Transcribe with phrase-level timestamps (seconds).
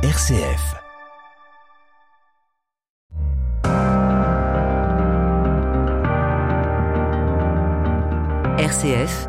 [0.00, 0.76] RCF.
[8.58, 9.28] RCF,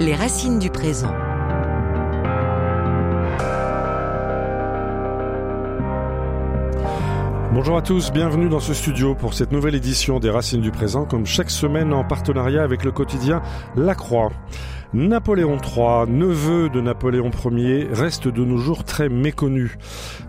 [0.00, 1.14] les racines du présent.
[7.52, 11.04] Bonjour à tous, bienvenue dans ce studio pour cette nouvelle édition des Racines du Présent,
[11.04, 13.40] comme chaque semaine en partenariat avec le quotidien
[13.76, 14.30] La Croix.
[14.94, 19.76] Napoléon III, neveu de Napoléon Ier, reste de nos jours très méconnu.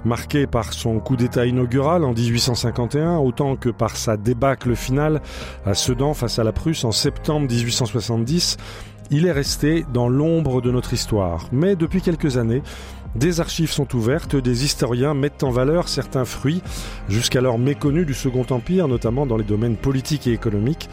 [0.03, 5.21] Marqué par son coup d'État inaugural en 1851, autant que par sa débâcle finale
[5.65, 8.57] à Sedan face à la Prusse en septembre 1870,
[9.11, 11.47] il est resté dans l'ombre de notre histoire.
[11.53, 12.61] Mais depuis quelques années,
[13.15, 16.61] des archives sont ouvertes, des historiens mettent en valeur certains fruits,
[17.07, 20.89] jusqu'alors méconnus du Second Empire, notamment dans les domaines politiques et économiques.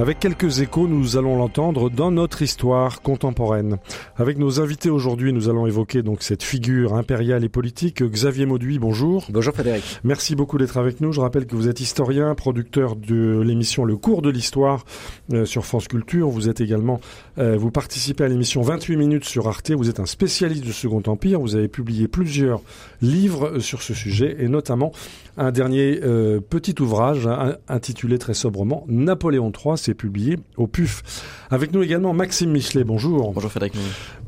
[0.00, 3.76] Avec quelques échos, nous allons l'entendre dans notre histoire contemporaine.
[4.16, 8.02] Avec nos invités aujourd'hui, nous allons évoquer donc cette figure impériale et politique.
[8.02, 9.26] Xavier Mauduit, bonjour.
[9.28, 9.84] Bonjour Frédéric.
[10.02, 11.12] Merci beaucoup d'être avec nous.
[11.12, 14.86] Je rappelle que vous êtes historien, producteur de l'émission Le cours de l'histoire
[15.34, 16.30] euh, sur France Culture.
[16.30, 17.02] Vous êtes également,
[17.36, 19.70] euh, vous participez à l'émission 28 minutes sur Arte.
[19.70, 21.40] Vous êtes un spécialiste du Second Empire.
[21.40, 22.62] Vous avez publié plusieurs
[23.02, 24.92] livres euh, sur ce sujet et notamment
[25.36, 31.02] un dernier euh, petit ouvrage hein, intitulé très sobrement Napoléon III, c'est publié au PUF.
[31.50, 33.32] Avec nous également Maxime Michelet, bonjour.
[33.32, 33.74] Bonjour Frédéric.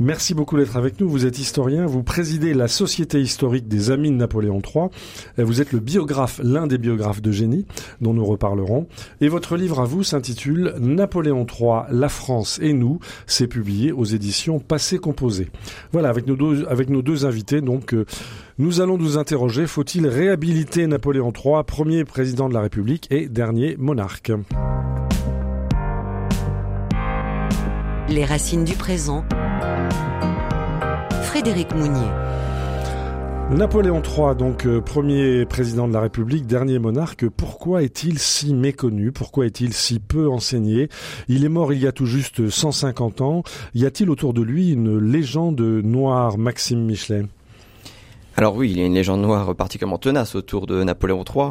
[0.00, 1.08] Merci beaucoup d'être avec nous.
[1.08, 4.88] Vous êtes historien, vous présidez la Société historique des Amis de Napoléon III.
[5.38, 7.66] Vous êtes le biographe, l'un des biographes de génie,
[8.00, 8.86] dont nous reparlerons.
[9.20, 12.98] Et votre livre à vous s'intitule Napoléon III, la France et nous.
[13.26, 15.50] C'est publié aux éditions Passé Composé.
[15.92, 18.04] Voilà, avec nos deux, avec nos deux invités, donc, euh,
[18.58, 23.76] nous allons nous interroger, faut-il réhabiliter Napoléon III, premier président de la République et dernier
[23.78, 24.32] monarque
[28.08, 29.24] Les racines du présent.
[31.22, 32.08] Frédéric Mounier.
[33.50, 39.12] Napoléon III, donc euh, premier président de la République, dernier monarque, pourquoi est-il si méconnu?
[39.12, 40.88] Pourquoi est-il si peu enseigné?
[41.28, 43.42] Il est mort il y a tout juste 150 ans.
[43.74, 47.24] Y a-t-il autour de lui une légende noire, Maxime Michelet?
[48.36, 51.50] Alors oui, il y a une légende noire particulièrement tenace autour de Napoléon III,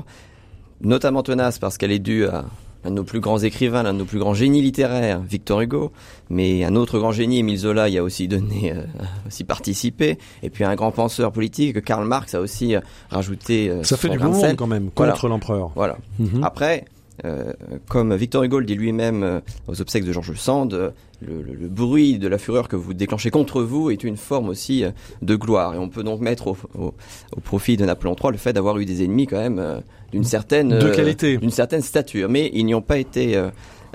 [0.82, 2.46] notamment tenace parce qu'elle est due à
[2.84, 5.92] un de nos plus grands écrivains, l'un de nos plus grands génies littéraires, Victor Hugo,
[6.30, 8.82] mais un autre grand génie, Émile Zola, y a aussi donné, euh,
[9.28, 12.82] aussi participé, et puis un grand penseur politique, Karl Marx, a aussi euh,
[13.12, 13.70] rajouté.
[13.70, 15.72] Euh, Ça fait du bon monde quand même contre l'empereur.
[15.76, 15.98] Voilà.
[16.18, 16.44] Mhm.
[16.44, 16.86] Après,
[17.26, 17.54] euh,
[17.88, 20.90] comme Victor Hugo le dit lui-même euh, aux obsèques de Georges Sand, euh,
[21.22, 24.50] le, le- le bruit de la fureur que vous déclenchez contre vous est une forme
[24.50, 24.84] aussi
[25.22, 25.76] de gloire.
[25.76, 26.94] Et on peut donc mettre au, au-
[27.36, 30.70] au profit de Napoléon III le fait d'avoir eu des ennemis quand même d'une certaine
[30.80, 31.38] De qualité.
[31.38, 32.28] d'une certaine stature.
[32.30, 33.40] Mais ils n'y ont pas été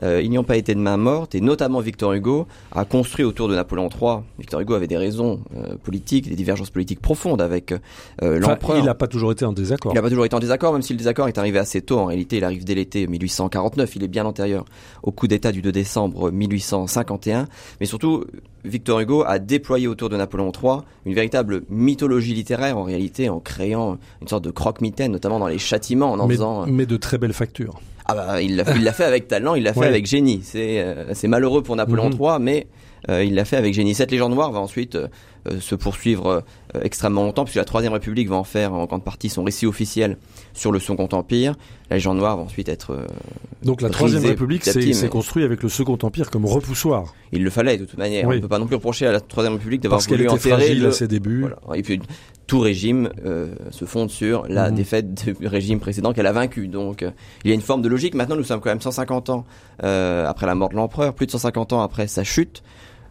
[0.03, 3.25] euh, ils n'y ont pas été de main morte et notamment Victor Hugo a construit
[3.25, 4.19] autour de Napoléon III.
[4.39, 7.79] Victor Hugo avait des raisons euh, politiques, des divergences politiques profondes avec euh,
[8.23, 8.79] Enfin, l'empereur.
[8.79, 9.93] il n'a pas toujours été en désaccord.
[9.93, 11.99] Il n'a pas toujours été en désaccord, même si le désaccord est arrivé assez tôt.
[11.99, 13.97] En réalité, il arrive dès l'été 1849.
[13.97, 14.65] Il est bien antérieur
[15.03, 17.47] au coup d'État du 2 décembre 1851.
[17.81, 18.25] Mais surtout,
[18.65, 23.41] Victor Hugo a déployé autour de Napoléon III une véritable mythologie littéraire, en réalité, en
[23.41, 26.63] créant une sorte de croque-mitaine, notamment dans les châtiments, en en mais, faisant...
[26.63, 27.81] euh, mais de très belles factures.
[28.09, 29.87] Ah bah, il l'a fait avec talent, il l'a fait Ouais.
[29.89, 30.41] avec génie.
[30.43, 32.17] C'est euh, c'est malheureux pour Napoléon Mhm.
[32.21, 32.67] III, mais
[33.09, 33.94] euh, il l'a fait avec génie.
[33.94, 35.09] Cette légende noire va ensuite euh,
[35.61, 39.29] se poursuivre euh, extrêmement longtemps, puisque la Troisième République va en faire en grande partie
[39.29, 40.17] son récit officiel
[40.55, 41.55] sur le Second Empire.
[41.91, 42.93] La légende noire va ensuite être...
[42.93, 43.07] euh,
[43.62, 47.15] Donc la Troisième République s'est petit, s'est mais- construit avec le Second Empire comme repoussoir.
[47.33, 48.27] il le fallait de toute manière.
[48.27, 48.34] Oui.
[48.34, 50.83] On ne peut pas non plus reprocher à la Troisième République d'avoir voulu enterrer fragile
[50.83, 50.89] le...
[50.89, 51.41] à ses débuts.
[51.41, 51.59] Voilà.
[51.78, 52.01] Et puis
[52.47, 54.77] tout régime euh, se fonde sur la Mhm.
[54.77, 56.69] défaite du régime précédent qu'elle a vaincu.
[56.69, 57.11] Donc euh,
[57.45, 58.15] il y a une forme de logique.
[58.15, 59.45] Maintenant nous sommes quand même 150 ans
[59.84, 62.63] euh, après la mort de l'empereur, plus de 150 ans après sa chute.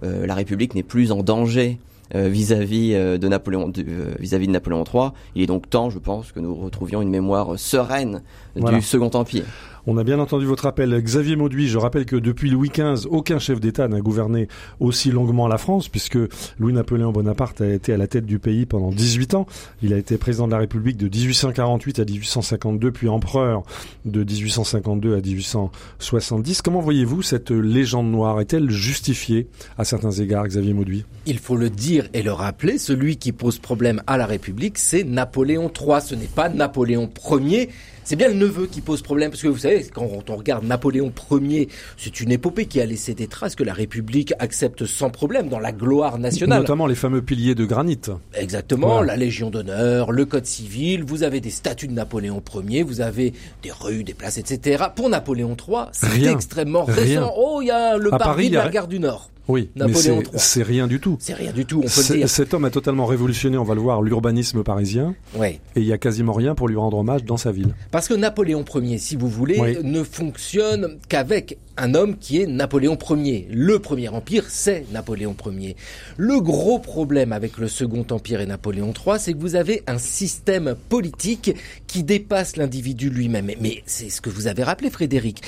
[0.03, 4.47] Euh, la République n'est plus en danger euh, vis-à-vis euh, de Napoléon de- euh, vis-à-vis
[4.47, 5.09] de Napoléon III.
[5.35, 8.21] Il est donc temps, je pense, que nous retrouvions une mémoire sereine
[8.55, 8.77] Voilà.
[8.77, 9.45] du Second Empire.
[9.87, 10.99] On a bien entendu votre appel.
[10.99, 14.47] Xavier Mauduit, je rappelle que depuis Louis XV, aucun chef d'État n'a gouverné
[14.79, 16.17] aussi longuement la France, puisque
[16.57, 19.45] Louis-Napoléon Bonaparte a été à la tête du pays pendant 18 ans.
[19.83, 23.61] Il a été président de la République de 1848 à 1852, puis empereur
[24.05, 26.63] de 1852 à 1870.
[26.63, 28.41] Comment voyez-vous cette légende noire?
[28.41, 29.47] Est-elle justifiée
[29.77, 31.05] à certains égards, Xavier Mauduit?
[31.27, 35.03] Il faut le dire et le rappeler, celui qui pose problème à la République, c'est
[35.03, 37.69] Napoléon III, ce n'est pas Napoléon Ier.
[38.05, 41.11] C'est bien le neveu qui pose problème, parce que vous savez, quand on regarde Napoléon
[41.31, 45.49] Ier, c'est une épopée qui a laissé des traces que la République accepte sans problème
[45.49, 46.59] dans la gloire nationale.
[46.59, 47.99] Notamment les fameux piliers de granit.
[48.35, 53.01] Exactement, la Légion d'honneur, le Code civil, vous avez des statuts de Napoléon Ier, vous
[53.01, 54.83] avez des rues, des places, etc.
[54.95, 56.95] Pour Napoléon III, c'est extrêmement Rien.
[56.95, 57.33] récent.
[57.35, 59.31] Oh, il y a le À Paris, de a la gare du Nord.
[59.47, 61.17] Oui, Napoléon mais c'est- rien du tout.
[61.19, 62.29] C'est rien du tout, on peut le C'est- dire.
[62.29, 65.59] Cet homme a totalement révolutionné, on va le voir, l'urbanisme parisien, Ouais.
[65.75, 67.75] et il y a quasiment rien pour lui rendre hommage dans sa ville.
[67.91, 69.77] Parce que Napoléon Ier, si vous voulez, Oui.
[69.83, 73.47] ne fonctionne qu'avec un homme qui est Napoléon Ier.
[73.51, 75.75] Le Premier Empire, c'est Napoléon Ier.
[76.17, 79.97] Le gros problème avec le Second Empire et Napoléon III, c'est que vous avez un
[79.97, 81.53] système politique
[81.87, 83.51] qui dépasse l'individu lui-même.
[83.61, 85.41] Mais c'est ce que vous avez rappelé, Frédéric.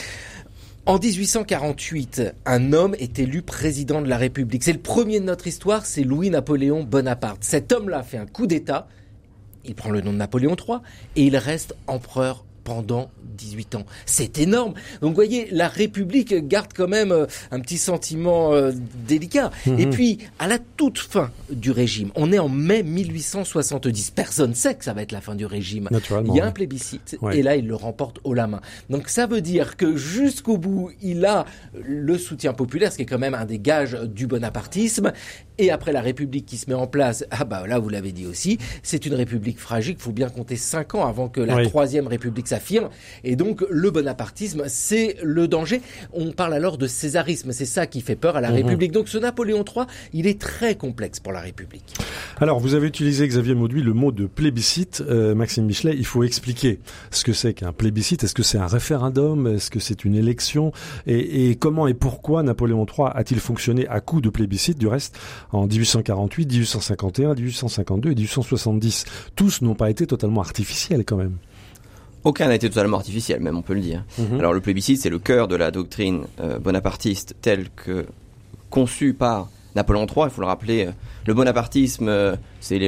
[0.88, 4.64] En 1848, un homme est élu président de la République.
[4.64, 7.44] C'est le premier de notre histoire, c'est Louis-Napoléon Bonaparte.
[7.44, 8.88] Cet homme-là fait un coup d'État,
[9.66, 10.78] il prend le nom de Napoléon III
[11.18, 13.86] et il reste empereur pendant 18 ans.
[14.06, 14.74] C'est énorme.
[15.00, 18.74] Donc vous voyez, la République garde quand même euh, un petit sentiment euh,
[19.08, 19.52] délicat.
[19.66, 19.80] Mhm.
[19.80, 24.12] Et puis, à la toute fin du régime, on est en mai 1870.
[24.12, 25.88] Personne sait que ça va être la fin du régime.
[26.26, 27.38] Il y a un plébiscite Ouais.
[27.40, 28.60] et là il le remporte haut la main.
[28.90, 31.46] Donc ça veut dire que jusqu'au bout il a
[31.82, 35.14] le soutien populaire, ce qui est quand même un des gages du bonapartisme.
[35.60, 38.26] Et après la République qui se met en place, ah bah là vous l'avez dit
[38.26, 39.96] aussi, c'est une République fragile.
[39.98, 41.68] Il faut bien compter cinq ans avant que la Oui.
[41.68, 42.90] troisième République s'affirme.
[43.24, 45.82] Et donc le bonapartisme c'est le danger.
[46.14, 48.56] On parle alors de césarisme, c'est ça qui fait peur à la Mhm.
[48.56, 48.92] République.
[48.92, 51.96] Donc ce Napoléon III, il est très complexe pour la République.
[52.40, 55.04] Alors, vous avez utilisé, Xavier Mauduit, le mot de plébiscite.
[55.08, 58.24] Euh, Maxime Michelet, il faut expliquer ce que c'est qu'un plébiscite.
[58.24, 59.48] Est-ce que c'est un référendum?
[59.48, 60.72] Est-ce que c'est une élection?
[61.08, 64.78] Et, et comment et pourquoi Napoléon III a-t-il fonctionné à coup de plébiscite?
[64.78, 65.18] Du reste,
[65.52, 69.06] en 1848, 1851, 1852 et 1870,
[69.36, 71.38] tous n'ont pas été totalement artificiels quand même.
[72.24, 74.04] Aucun n'a été totalement artificiel, même on peut le dire.
[74.18, 74.40] Mhm.
[74.40, 78.06] Alors le plébiscite, c'est le cœur de la doctrine euh, bonapartiste telle que
[78.70, 80.26] conçue par Napoléon III.
[80.26, 80.92] Il faut le rappeler, euh,
[81.26, 82.80] le bonapartisme, euh, c'est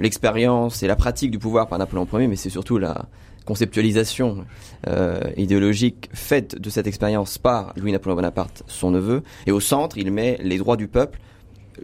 [0.00, 3.06] l'expérience et la pratique du pouvoir par Napoléon Ier, mais c'est surtout la
[3.44, 4.44] conceptualisation
[4.88, 9.22] euh, idéologique faite de cette expérience par Louis-Napoléon Bonaparte, son neveu.
[9.46, 11.18] Et au centre, il met les droits du peuple.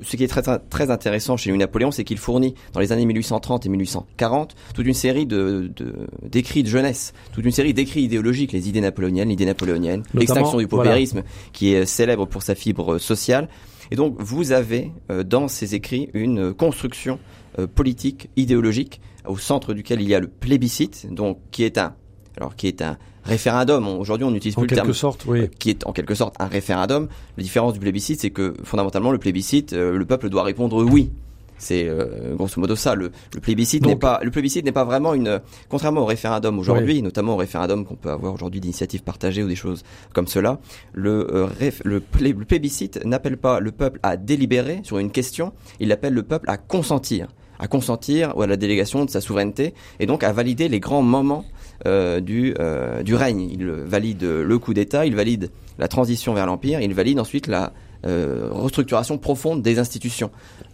[0.02, 3.66] Ce qui est très, très intéressant chez Louis-Napoléon, c'est qu'il fournit, dans les années 1830
[3.66, 5.70] et 1840, toute une série de,
[6.22, 10.66] d'écrits de jeunesse, toute une série d'écrits idéologiques, les idées napoléoniennes, l'idée napoléonienne, l'extinction du
[10.66, 10.90] voilà.
[10.90, 13.48] paupérisme, qui est célèbre pour sa fibre sociale.
[13.90, 17.18] Et donc, vous avez euh, dans ces écrits une construction
[17.58, 21.94] euh, politique, idéologique, au centre duquel il y a le plébiscite, donc qui est un,
[22.36, 23.86] alors qui est un référendum.
[23.88, 25.48] Aujourd'hui, on n'utilise En plus le terme sorte, oui.
[25.58, 27.08] qui est en quelque sorte un référendum.
[27.36, 31.10] La différence du plébiscite, c'est que fondamentalement, le plébiscite, euh, le peuple doit répondre oui.
[31.56, 32.96] C'est euh, grosso modo ça.
[32.96, 37.00] Le, le plébiscite n'est pas le plébiscite n'est pas vraiment une contrairement au référendum aujourd'hui,
[37.00, 40.58] notamment au référendum qu'on peut avoir aujourd'hui d'initiatives partagées ou des choses comme cela.
[40.92, 45.12] Le, euh, réf- le, plé- le plébiscite n'appelle pas le peuple à délibérer sur une
[45.12, 47.28] question, il appelle le peuple à consentir,
[47.60, 51.02] à consentir ou à la délégation de sa souveraineté et donc à valider les grands
[51.02, 51.44] moments
[51.86, 53.40] euh, du, euh, du règne.
[53.50, 57.72] Il valide le coup d'État, il valide la transition vers l'Empire, il valide ensuite la
[58.06, 60.30] euh, restructuration profonde des institutions.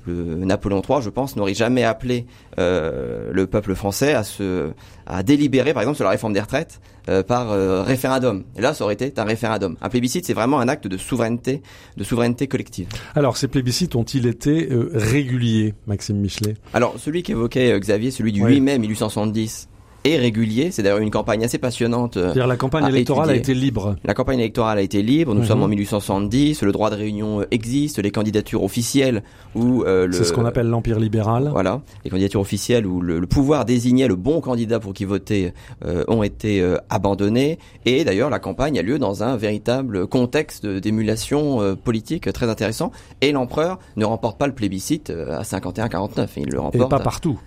[0.06, 0.14] Le
[0.44, 2.26] Napoléon III, je pense, n'aurait jamais appelé
[2.58, 4.70] le peuple français à se
[5.06, 6.80] à délibérer, par exemple, sur la réforme des retraites
[7.26, 7.50] par
[7.84, 8.44] référendum.
[8.56, 9.76] Et là, ça aurait été un référendum.
[9.80, 11.62] Un plébiscite, c'est vraiment un acte de souveraineté,
[11.96, 12.88] de souveraineté collective.
[13.14, 16.54] Alors, ces plébiscites ont-ils été réguliers, Maxime Michelet?
[16.72, 18.54] Alors, celui qu'évoquait Xavier, celui du Oui.
[18.54, 19.69] 8 mai 1870,
[20.04, 20.70] est régulier.
[20.70, 22.14] C'est d'ailleurs une campagne assez passionnante.
[22.14, 23.96] C'est-à-dire la campagne électorale a été libre.
[24.04, 25.46] La campagne électorale a été libre, nous Mhm.
[25.46, 29.22] sommes en 1870, le droit de réunion euh, existe, les candidatures officielles
[29.54, 31.48] où euh, le C'est ce qu'on appelle l'empire libéral.
[31.52, 35.52] voilà, les candidatures officielles où le, le pouvoir désignait le bon candidat pour qui voter
[35.84, 40.66] euh, ont été euh, abandonnées et d'ailleurs la campagne a lieu dans un véritable contexte
[40.66, 46.28] d'émulation euh, politique très intéressant et l'empereur ne remporte pas le plébiscite euh, à 51-49,
[46.36, 47.38] il le Et remporte pas à- partout.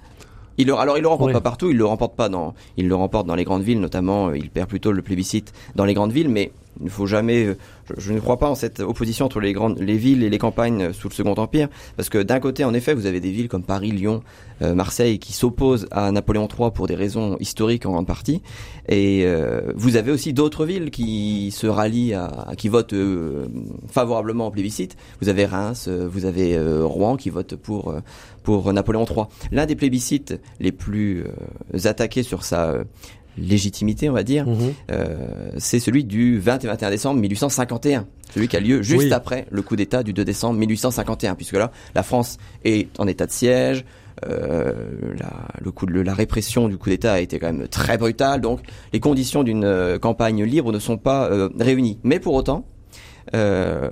[0.57, 1.33] Il le, alors il le remporte Oui.
[1.33, 4.27] pas partout, il le remporte pas dans, il le remporte dans les grandes villes notamment.
[4.29, 7.46] euh, Il perd plutôt le plébiscite dans les grandes villes, mais il ne faut jamais.
[7.46, 7.58] euh,
[7.98, 10.84] Je, ne crois pas en cette opposition entre les grandes, les villes et les campagnes
[10.84, 13.48] euh, sous le Second Empire, parce que d'un côté, en effet, vous avez des villes
[13.50, 14.22] comme Paris, Lyon,
[14.62, 18.42] euh, Marseille qui s'opposent à Napoléon III pour des raisons historiques en grande partie,
[18.88, 23.48] et euh, vous avez aussi d'autres villes qui se rallient à, qui votent euh,
[23.89, 24.96] favorablement au plébiscite.
[25.22, 27.94] Vous avez Reims, vous avez Rouen qui votent pour
[28.44, 29.25] pour Napoléon III.
[29.51, 31.24] L'un des plébiscites les plus
[31.86, 32.84] attaqués sur sa
[33.38, 34.74] légitimité, on va dire, Mhm.
[34.92, 35.16] euh,
[35.58, 38.06] c'est celui du 20 et 21 décembre 1851.
[38.34, 39.13] Celui qui a lieu juste Oui.
[39.13, 43.25] après le coup d'État du 2 décembre 1851, puisque là, la France est en état
[43.25, 43.86] de siège.
[44.30, 44.74] euh,
[45.20, 48.40] la, le coup de, la répression du coup d'État a été quand même très brutale,
[48.42, 48.60] donc
[48.94, 52.00] les conditions d'une euh, campagne libre ne sont pas euh, réunies.
[52.04, 52.66] Mais pour autant,
[53.36, 53.90] euh,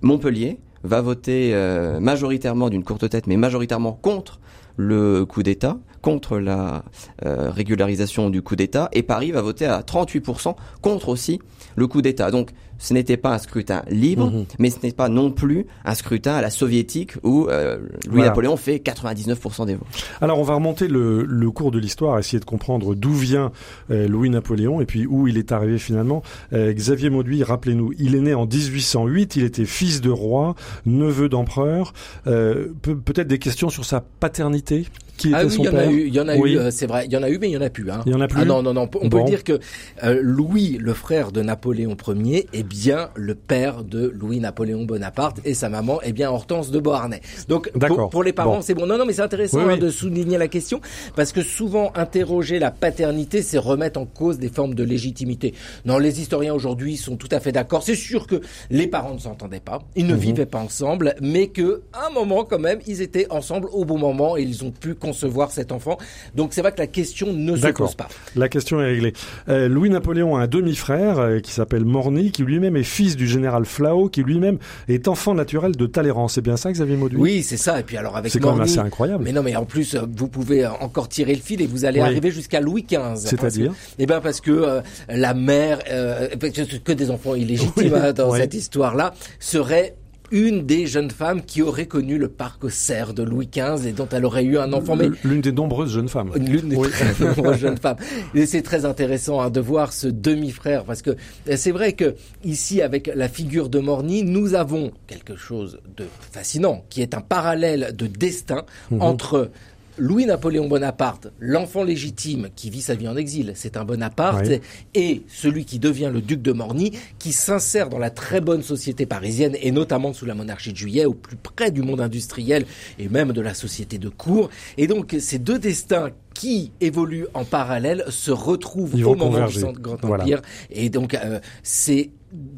[0.00, 4.40] Montpellier va voter euh, majoritairement d'une courte tête, mais majoritairement contre
[4.76, 6.84] le coup d'État, contre la
[7.24, 11.40] euh, régularisation du coup d'État et Paris va voter à 38% contre aussi
[11.76, 12.30] le coup d'État.
[12.30, 12.50] Donc
[12.84, 14.44] ce n'était pas un scrutin libre, Mhm.
[14.58, 17.78] mais ce n'est pas non plus un scrutin à la soviétique où euh,
[18.10, 19.86] Louis-Napoléon fait 99% des voix.
[20.20, 23.52] Alors on va remonter le, le cours de l'histoire, essayer de comprendre d'où vient
[23.90, 26.22] euh, Louis-Napoléon et puis où il est arrivé finalement.
[26.52, 31.28] Euh, Xavier Mauduit, rappelez-nous, il est né en 1808, il était fils de roi, neveu
[31.28, 31.92] d'empereur.
[32.26, 34.86] Euh, Pe- Peut-être des questions sur sa paternité
[35.16, 36.36] Qui était Ah oui, son il y en père a eu, il y en a
[36.36, 36.54] Oui.
[36.56, 37.88] eu, c'est vrai, il y en a eu, mais il y en a plus.
[37.90, 38.00] Hein.
[38.06, 38.88] Il y en a plus Ah non, non, non.
[39.00, 39.20] On Bon.
[39.24, 39.58] peut dire que
[40.02, 42.73] euh, Louis, le frère de Napoléon Ier, est bien
[43.14, 47.20] le père de Louis-Napoléon Bonaparte et sa maman est bien Hortense de Beauharnais.
[47.48, 48.62] Donc pour, pour les parents, Bon.
[48.62, 48.86] c'est bon.
[48.86, 49.78] Non, non, mais c'est intéressant Oui, hein, oui.
[49.80, 50.80] de souligner la question
[51.16, 55.54] parce que souvent interroger la paternité, c'est remettre en cause des formes de légitimité.
[55.84, 57.82] Non, les historiens aujourd'hui sont tout à fait d'accord.
[57.82, 58.40] C'est sûr que
[58.70, 60.18] les parents ne s'entendaient pas, ils ne Mhm.
[60.20, 63.98] vivaient pas ensemble, mais que à un moment quand même, ils étaient ensemble au bon
[63.98, 65.96] moment et ils ont pu concevoir cet enfant.
[66.34, 68.08] Donc c'est vrai que la question ne se pose pas.
[68.36, 69.12] La question est réglée.
[69.48, 73.64] Euh, Louis-Napoléon a un demi-frère euh, qui s'appelle Morny, qui lui-même est fils du général
[73.64, 74.58] Flao, qui lui-même
[74.88, 76.28] est enfant naturel de Talleyrand.
[76.28, 77.18] C'est bien ça, Xavier Mauduit?
[77.18, 77.80] Oui, c'est ça.
[77.80, 79.24] Et puis alors avec C'est quand même assez incroyable.
[79.24, 81.84] Mais non, mais en plus, euh, vous pouvez euh, encore tirer le fil et vous
[81.84, 82.06] allez Oui.
[82.06, 83.16] arriver jusqu'à Louis XV.
[83.16, 83.72] C'est-à-dire?
[83.98, 88.12] Eh ben parce que euh, la mère, euh, que que des enfants illégitimes Oui, hein,
[88.12, 88.38] dans oui.
[88.38, 89.94] cette histoire-là, serait
[90.34, 94.08] une des jeunes femmes qui aurait connu le parc cerf de Louis XV et dont
[94.10, 94.96] elle aurait eu un enfant.
[94.96, 96.32] Mais L'une des nombreuses jeunes femmes.
[96.34, 96.88] L'une des Oui.
[96.90, 97.98] très nombreuses jeunes femmes.
[98.34, 102.16] Et c'est très intéressant hein, de voir ce demi-frère parce que euh, c'est vrai que
[102.42, 107.20] ici avec la figure de Morny, nous avons quelque chose de fascinant qui est un
[107.20, 109.02] parallèle de destin Mhm.
[109.02, 109.50] entre
[109.96, 114.60] Louis-Napoléon Bonaparte, l'enfant légitime qui vit sa vie en exil, c'est un Bonaparte, Oui.
[114.94, 119.06] et celui qui devient le duc de Morny, qui s'insère dans la très bonne société
[119.06, 122.64] parisienne, et notamment sous la monarchie de Juillet, au plus près du monde industriel
[122.98, 124.50] et même de la société de cour.
[124.78, 129.60] Et donc ces deux destins qui évoluent en parallèle se retrouvent Ils au moment converger.
[129.64, 130.24] du Grand Voilà.
[130.24, 130.42] Empire.
[130.70, 132.10] Et donc euh, c'est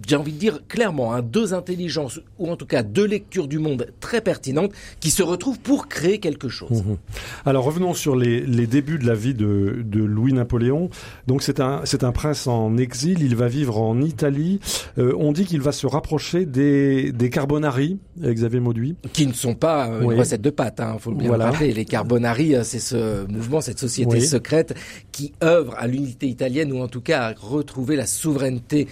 [0.09, 3.59] j'ai envie de dire clairement hein, deux intelligences ou en tout cas deux lectures du
[3.59, 6.83] monde très pertinentes qui se retrouvent pour créer quelque chose.
[6.85, 6.97] Mhm.
[7.45, 10.91] Alors revenons sur les, les débuts de la vie de, de Louis-Napoléon.
[11.27, 14.61] Donc c'est un, c'est un prince en exil, il va vivre en Italie.
[14.99, 18.97] Euh, on dit qu'il va se rapprocher des, des Carbonari, euh, Xavier Mauduit.
[19.13, 20.15] qui ne sont pas euh, Oui.
[20.15, 21.47] une recette de pâte, hein, faut bien Voilà.
[21.47, 21.73] le rappeler.
[21.73, 24.21] Les Carbonari, c'est ce mouvement, cette société Oui.
[24.27, 24.75] secrète
[25.13, 28.87] qui œuvre à l'unité italienne ou en tout cas à retrouver la souveraineté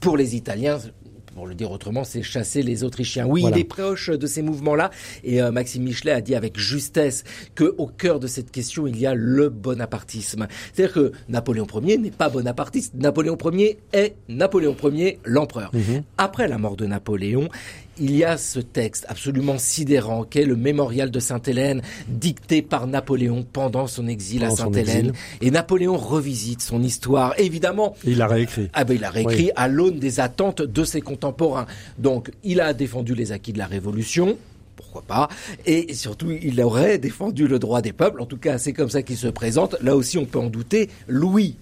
[0.00, 0.78] pour les Italiens.
[1.36, 3.24] Pour le dire autrement, c'est chasser les Autrichiens.
[3.24, 3.56] Oui, Voilà.
[3.56, 4.90] il est proche de ces mouvements-là.
[5.22, 7.22] Et euh, Maxime Michelet a dit avec justesse
[7.54, 10.48] que au cœur de cette question, il y a le bonapartisme.
[10.74, 12.94] C'est-à-dire que Napoléon Ier n'est pas bonapartiste.
[12.94, 15.70] Napoléon Ier est Napoléon Ier, l'empereur.
[16.18, 17.48] Après la mort de Napoléon,
[18.00, 23.46] il y a ce texte absolument sidérant qu'est le mémorial de Sainte-Hélène, dicté par Napoléon
[23.52, 25.12] pendant son exil Pendant à Sainte-Hélène.
[25.40, 27.34] Et Napoléon revisite son histoire.
[27.38, 28.68] Évidemment, Et il l'a réécrit.
[28.72, 31.66] ah ben, il a réécrit à l'aune des attentes de ses contemporains.
[31.98, 34.36] Donc, il a défendu les acquis de la Révolution.
[34.76, 35.28] Pourquoi pas
[35.66, 38.20] Et surtout, il aurait défendu le droit des peuples.
[38.22, 39.76] En tout cas, c'est comme ça qu'il se présente.
[39.82, 40.88] Là aussi, on peut en douter.
[41.06, 41.56] Louis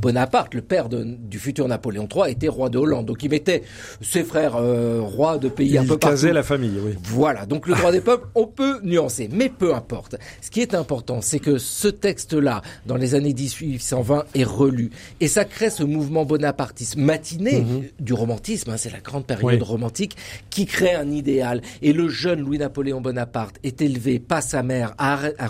[0.00, 3.06] Bonaparte, le père de- du futur Napoléon III, était roi de Hollande.
[3.06, 3.62] Donc, il mettait
[4.00, 6.26] ses frères euh, rois de pays un Il peu partout.
[6.26, 6.92] la famille, oui.
[7.04, 10.16] Voilà, donc le droit des peuples, on peut nuancer, mais peu importe.
[10.40, 14.90] Ce qui est important, c'est que ce texte-là, dans les années 1820, est relu.
[15.20, 17.64] Et ça crée ce mouvement bonapartiste matiné
[18.00, 19.58] du romantisme, hein, c'est la grande période Oui.
[19.60, 20.16] romantique,
[20.50, 21.62] qui crée un idéal.
[21.82, 25.48] Et le jeune Louis-Napoléon Bonaparte est élevé par sa mère à, à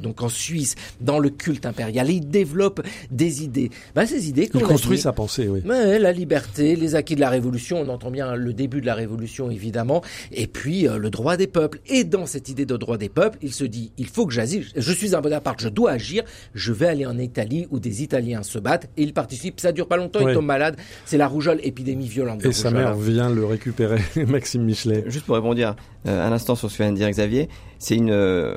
[0.00, 2.10] donc en Suisse, dans le culte impérial.
[2.10, 3.70] Et il développe des idées.
[3.94, 5.60] Ben, ces idées qu'on Il construit dit, sa pensée, oui.
[5.66, 8.94] Ouais, la liberté, les acquis de la Révolution, on entend bien le début de la
[8.94, 10.02] Révolution évidemment,
[10.32, 11.80] et puis euh, le droit des peuples.
[11.86, 14.66] Et dans cette idée de droit des peuples, il se dit, il faut que j'agisse,
[14.76, 16.22] je suis un Bonaparte, je dois agir,
[16.54, 19.88] je vais aller en Italie où des Italiens se battent, et il participe, ça dure
[19.88, 20.32] pas longtemps, Ouais.
[20.32, 22.40] il tombe malade, c'est la rougeole, épidémie violente.
[22.42, 25.04] de Et sa mère vient le récupérer, Maxime Michelet.
[25.06, 25.76] Juste pour rebondir
[26.06, 28.54] euh, un instant sur ce que vient de dire Xavier, c'est une, euh,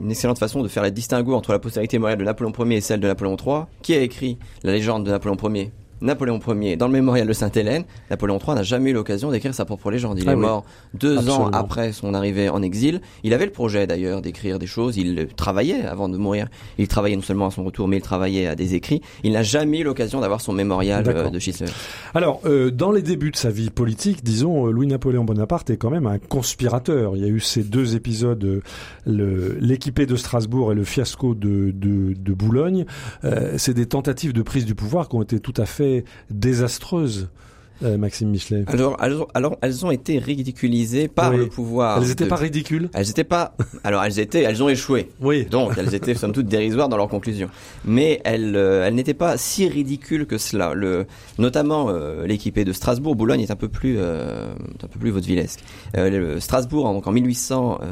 [0.00, 2.80] une excellente façon de faire la distinguo entre la postérité morale de Napoléon Ier et
[2.80, 3.62] celle de Napoléon III.
[3.82, 5.72] Qui a écrit la légende de Napoléon Ier?
[6.00, 7.84] Napoléon Ier dans le mémorial de Sainte-Hélène.
[8.10, 10.18] Napoléon III n'a jamais eu l'occasion d'écrire sa propre légende.
[10.18, 10.40] Il Ah est oui.
[10.40, 11.44] mort deux Absolument.
[11.46, 13.00] ans après son arrivée en exil.
[13.22, 14.96] Il avait le projet d'ailleurs d'écrire des choses.
[14.96, 16.48] Il travaillait avant de mourir.
[16.78, 19.00] Il travaillait non seulement à son retour, mais il travaillait à des écrits.
[19.22, 21.70] Il n'a jamais eu l'occasion d'avoir son mémorial euh, de Schiller.
[22.14, 25.90] Alors, euh, dans les débuts de sa vie politique, disons, euh, Louis-Napoléon Bonaparte est quand
[25.90, 27.16] même un conspirateur.
[27.16, 28.44] Il y a eu ces deux épisodes,
[29.06, 32.84] euh, l'équipé de Strasbourg et le fiasco de, de, de Boulogne.
[33.56, 35.83] C'est des tentatives de prise du pouvoir qui ont été tout à fait
[36.30, 37.28] désastreuses.
[37.82, 41.38] euh, Maxime Michelet alors, alors, alors, elles ont été ridiculisées par Oui.
[41.38, 41.98] le pouvoir.
[42.00, 43.56] Elles n'étaient de- pas ridicules Elles étaient pas.
[43.82, 44.42] Alors, elles étaient.
[44.42, 45.10] Elles ont échoué.
[45.20, 45.44] Oui.
[45.46, 47.50] Donc, elles étaient somme toute dérisoires dans leurs conclusions.
[47.84, 50.72] Mais elles, euh, elles n'étaient pas si ridicules que cela.
[50.72, 51.04] Le,
[51.38, 55.58] notamment euh, l'équipée de Strasbourg, Boulogne est un peu plus, euh, un peu plus vaudevillesque.
[55.96, 57.86] Euh, le- Strasbourg, donc en 1800, euh,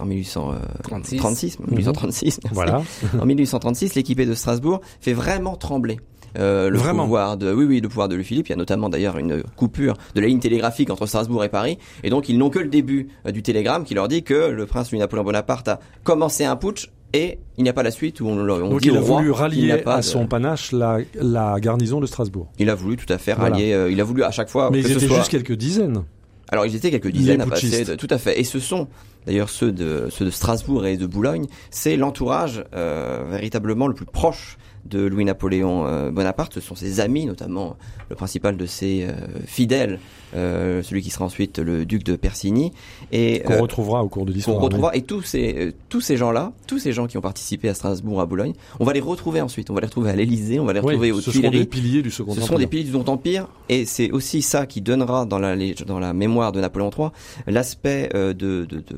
[0.00, 1.58] en 1836, 36.
[1.70, 2.54] 1836, merci.
[2.54, 2.82] Voilà.
[3.20, 5.98] En 1836, l'équipée de Strasbourg fait vraiment trembler.
[6.38, 8.56] Euh, le Vraiment pouvoir de oui oui le pouvoir de Louis Philippe il y a
[8.56, 12.36] notamment d'ailleurs une coupure de la ligne télégraphique entre Strasbourg et Paris et donc ils
[12.38, 15.68] n'ont que le début euh, du télégramme qui leur dit que le prince Louis-Napoléon Bonaparte
[15.68, 18.80] a commencé un putsch et il n'y a pas la suite où on, on Donc
[18.82, 22.48] dit il a voulu rallier pas à de- son panache la, la garnison de Strasbourg.
[22.58, 23.54] il a voulu tout à fait Voilà.
[23.54, 25.30] rallier euh, il a voulu à chaque fois Mais que ils ce étaient soit juste
[25.30, 26.02] quelques dizaines.
[26.50, 28.38] alors ils étaient quelques dizaines à passer, de- tout à fait.
[28.40, 28.88] Et ce sont
[29.26, 34.04] d'ailleurs ceux de ceux de Strasbourg et de Boulogne, c'est l'entourage euh, véritablement le plus
[34.04, 34.56] proche
[34.88, 36.54] de Louis-Napoléon euh, Bonaparte.
[36.54, 37.76] Ce sont ses amis, notamment
[38.08, 39.12] le principal de ses euh,
[39.46, 39.98] fidèles,
[40.34, 42.72] euh, celui qui sera ensuite le duc de Persigny,
[43.12, 44.58] et Qu'on retrouvera au cours de qu'on l'histoire.
[44.60, 44.94] retrouvera.
[44.96, 48.26] Et tous ces tous ces gens-là, tous ces gens qui ont participé à Strasbourg, à
[48.26, 49.70] Boulogne, on va les retrouver ensuite.
[49.70, 51.48] On va les retrouver à l'Élysée, on va les Oui, retrouver aux ce seront des
[51.50, 51.66] Tuileries.
[51.66, 52.52] piliers du Second Ce Empire.
[52.52, 55.98] sont des piliers du Second Empire, et c'est aussi ça qui donnera dans la, dans
[55.98, 57.08] la mémoire de Napoléon III
[57.46, 58.96] l'aspect euh, de, de, de,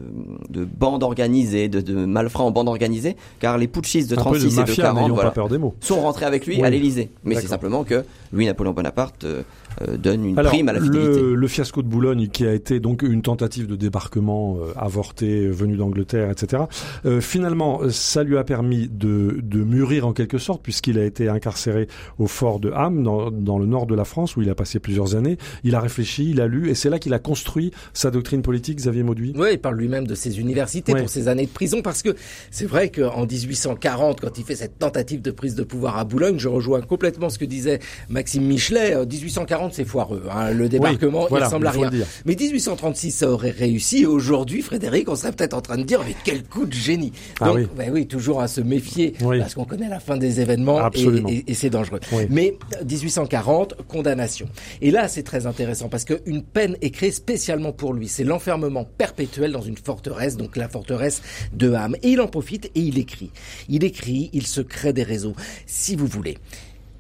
[0.50, 4.38] de bande organisée, de, de malfrats en bande organisée, car les putschistes de Un peu
[4.38, 5.74] 36 et de mafia, 40 n'ayons voilà, pas peur des mots.
[5.80, 6.64] Sont rentrés avec lui Oui.
[6.64, 7.10] à l'Élysée.
[7.24, 9.42] Mais c'est simplement que Louis-Napoléon Bonaparte euh,
[9.82, 11.20] euh, donne une Alors, prime à la fidélité.
[11.20, 15.46] le, le fiasco de Boulogne, qui a été donc une tentative de débarquement euh, avorté,
[15.46, 16.64] euh, venu d'Angleterre, etc.
[17.06, 21.28] euh, finalement, ça lui a permis de, de mûrir en quelque sorte, puisqu'il a été
[21.28, 21.86] incarcéré
[22.18, 24.78] au fort de Ham, dans, dans le nord de la France, où il a passé
[24.78, 25.38] plusieurs années.
[25.64, 28.78] Il a réfléchi, il a lu, et c'est là qu'il a construit sa doctrine politique,
[28.78, 29.32] Xavier Mauduit.
[29.36, 31.00] Oui, il parle lui-même de ses universités Ouais.
[31.00, 32.14] pour ses années de prison parce que
[32.50, 36.38] c'est vrai qu'en 1840, quand il fait cette tentative de prise de pouvoir à Boulogne,
[36.38, 38.94] je rejoins complètement ce que disait Maxime Michelet.
[38.96, 40.24] euh, 1840, c'est foireux.
[40.30, 40.50] hein.
[40.50, 41.90] Le débarquement, voilà, il ressemble à rien.
[42.24, 44.04] Mais 1836, ça aurait réussi.
[44.06, 47.12] Aujourd'hui, Frédéric, on serait peut-être en train de dire, mais quel coup de génie.
[47.40, 47.66] Ah Donc, oui.
[47.76, 49.38] ben oui, toujours à se méfier Oui.
[49.38, 51.28] parce qu'on connaît la fin des événements et, Absolument.
[51.28, 52.00] et- et c'est dangereux.
[52.12, 52.24] Oui.
[52.30, 52.54] Mais
[52.98, 54.46] 1840, condamnation.
[54.80, 58.08] Et là, c'est très intéressant parce qu'une peine est créée spécialement pour lui.
[58.08, 61.22] C'est l'enfermement perpétuel dans une forteresse, donc la forteresse
[61.52, 61.96] de Ham.
[62.02, 63.30] Et il en profite et il écrit.
[63.68, 65.34] Il écrit, il se crée des réseaux.
[65.66, 66.38] Si vous voulez.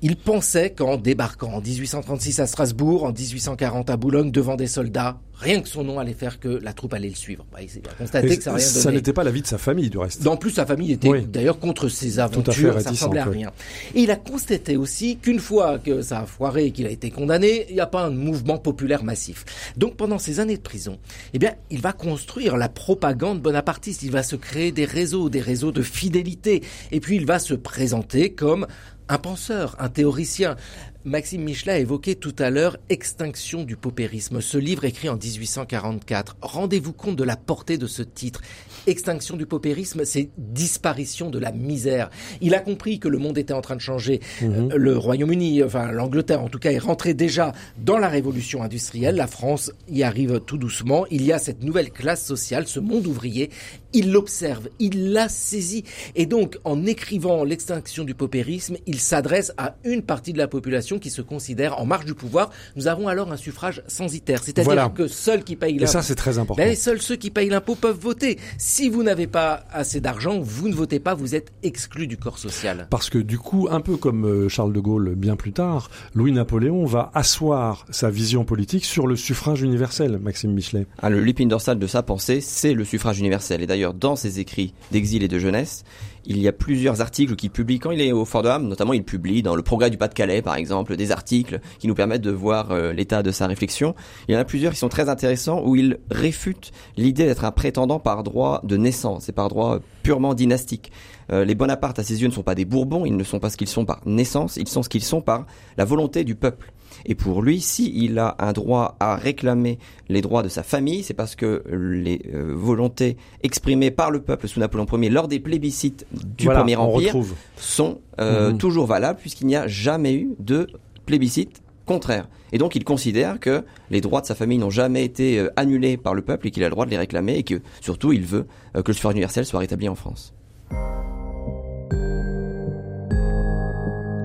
[0.00, 5.18] Il pensait qu'en débarquant en 1836 à Strasbourg, en 1840 à Boulogne, devant des soldats,
[5.34, 7.44] rien que son nom allait faire que la troupe allait le suivre.
[7.52, 10.24] Bah, il constaté que ça rien n'était pas la vie de sa famille, du reste.
[10.26, 11.26] En plus, sa famille était Oui.
[11.26, 13.50] d'ailleurs contre ses à aventures, fait ça ressemblait à rien.
[13.96, 17.10] Et il a constaté aussi qu'une fois que ça a foiré et qu'il a été
[17.10, 19.44] condamné, il n'y a pas un mouvement populaire massif.
[19.76, 20.98] Donc pendant ces années de prison,
[21.34, 25.40] eh bien, il va construire la propagande bonapartiste, il va se créer des réseaux, des
[25.40, 28.66] réseaux de fidélité, et puis il va se présenter comme
[29.08, 30.56] un penseur, un théoricien.
[31.04, 36.36] Maxime Michelet a évoqué tout à l'heure Extinction du paupérisme, ce livre écrit en 1844.
[36.42, 38.42] Rendez-vous compte de la portée de ce titre.
[38.86, 42.10] Extinction du paupérisme, c'est disparition de la misère.
[42.40, 44.20] Il a compris que le monde était en train de changer.
[44.42, 44.70] Mhm.
[44.72, 49.16] Euh, Le Royaume-Uni, enfin l'Angleterre en tout cas, est rentré déjà dans la révolution industrielle.
[49.16, 51.06] La France y arrive tout doucement.
[51.10, 53.50] Il y a cette nouvelle classe sociale, ce monde ouvrier.
[53.94, 55.84] Il l'observe, il l'a saisi.
[56.14, 60.98] Et donc, en écrivant l'extinction du paupérisme, il s'adresse à une partie de la population
[60.98, 62.50] qui se considère en marge du pouvoir.
[62.76, 64.88] Nous avons alors un suffrage censitaire, c'est-à-dire Voilà.
[64.90, 66.62] que seuls qui payent Et l'impôt ça, c'est très important.
[66.62, 68.38] ben, seuls ceux qui payent l'impôt peuvent voter.
[68.58, 72.38] Si vous n'avez pas assez d'argent, vous ne votez pas, vous êtes exclu du corps
[72.38, 72.88] social.
[72.90, 76.84] Parce que du coup, un peu comme euh, Charles de Gaulle bien plus tard, Louis-Napoléon
[76.84, 80.86] va asseoir sa vision politique sur le suffrage universel, Maxime Michelet.
[81.00, 83.62] Ah, le l'épine dorsale de sa pensée, c'est le suffrage universel.
[83.62, 85.84] Et d'ailleurs, dans ses écrits d'exil et de jeunesse,
[86.24, 88.66] il y a plusieurs articles qu'il publie quand il est au Fort de Ham.
[88.66, 92.22] Notamment, il publie dans le Progrès du Pas-de-Calais, par exemple, des articles qui nous permettent
[92.22, 93.94] de voir euh, l'état de sa réflexion.
[94.28, 97.52] Il y en a plusieurs qui sont très intéressants où il réfute l'idée d'être un
[97.52, 100.90] prétendant par droit de naissance et par droit purement dynastique.
[101.32, 103.48] Euh, les Bonaparte, à ses yeux, ne sont pas des Bourbons, ils ne sont pas
[103.48, 106.72] ce qu'ils sont par naissance, ils sont ce qu'ils sont par la volonté du peuple.
[107.06, 111.02] Et pour lui, si il a un droit à réclamer les droits de sa famille,
[111.02, 115.40] c'est parce que les euh, volontés exprimées par le peuple sous Napoléon Ier lors des
[115.40, 116.06] plébiscites
[116.36, 117.34] du Voilà, Premier Empire retrouve.
[117.56, 118.58] sont euh, Mhm.
[118.58, 120.66] toujours valables puisqu'il n'y a jamais eu de
[121.06, 122.28] plébiscite contraire.
[122.52, 125.96] Et donc il considère que les droits de sa famille n'ont jamais été euh, annulés
[125.96, 128.22] par le peuple et qu'il a le droit de les réclamer et que surtout il
[128.24, 130.34] veut euh, que le suffrage universel soit rétabli en France.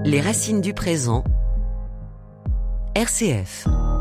[0.06, 1.24] Les racines du présent.
[2.96, 3.93] RCF.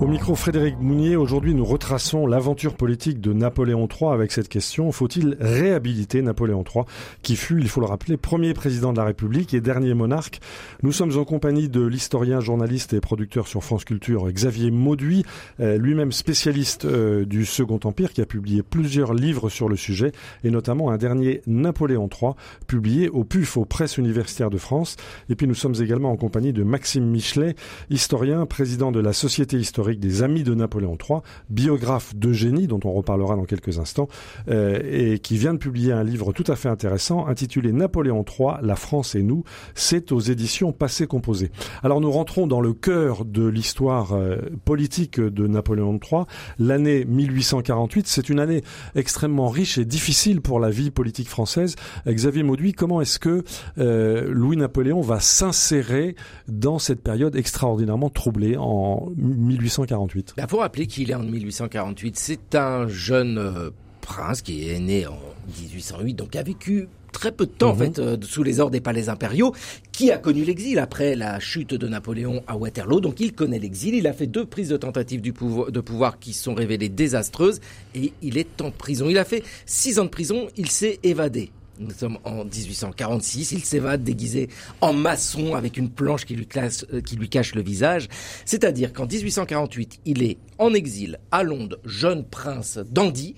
[0.00, 4.92] Au micro Frédéric Mounier, aujourd'hui nous retraçons l'aventure politique de Napoléon III avec cette question,
[4.92, 6.84] faut-il réhabiliter Napoléon III
[7.22, 10.38] qui fut, il faut le rappeler, premier président de la République et dernier monarque?
[10.84, 15.24] Nous sommes en compagnie de l'historien, journaliste et producteur sur France Culture Xavier Mauduit,
[15.58, 20.12] euh, lui-même spécialiste euh, du Second Empire qui a publié plusieurs livres sur le sujet
[20.44, 22.34] et notamment un dernier Napoléon III
[22.68, 24.94] publié au PUF, aux presses universitaires de France.
[25.28, 27.56] Et puis nous sommes également en compagnie de Maxime Michelet,
[27.90, 31.20] historien, président de la Société historique des Amis de Napoléon III,
[31.50, 34.08] biographe de génie dont on reparlera dans quelques instants,
[34.48, 38.56] euh, et qui vient de publier un livre tout à fait intéressant intitulé Napoléon III,
[38.62, 39.44] la France et nous.
[39.74, 41.50] C'est aux éditions Passé Composé.
[41.82, 46.24] Alors nous rentrons dans le cœur de l'histoire euh, politique de Napoléon III.
[46.58, 48.62] L'année 1848, c'est une année
[48.94, 51.76] extrêmement riche et difficile pour la vie politique française.
[52.06, 53.44] Xavier Mauduit, comment est-ce que
[53.78, 60.34] euh, Louis-Napoléon va s'insérer dans cette période extraordinairement troublée en 1848 1848.
[60.38, 62.16] Il faut rappeler qu'il est en 1848.
[62.18, 65.18] C'est un jeune euh, prince qui est né en
[65.60, 67.78] 1808, donc a vécu très peu de temps en mhm.
[67.78, 69.54] fait euh, sous les ordres des palais impériaux,
[69.92, 73.00] qui a connu l'exil après la chute de Napoléon à Waterloo.
[73.00, 73.94] Donc il connaît l'exil.
[73.94, 77.60] Il a fait deux prises de tentative du pouvoir, de pouvoir qui sont révélées désastreuses
[77.94, 79.08] et il est en prison.
[79.08, 80.48] Il a fait six ans de prison.
[80.56, 81.50] Il s'est évadé.
[81.78, 83.52] Nous sommes en 1846.
[83.52, 84.48] Il s'évade déguisé
[84.80, 88.08] en maçon avec une planche qui lui, cache, euh, qui lui cache le visage.
[88.44, 93.36] C'est-à-dire qu'en 1848, il est en exil à Londres, jeune prince dandy,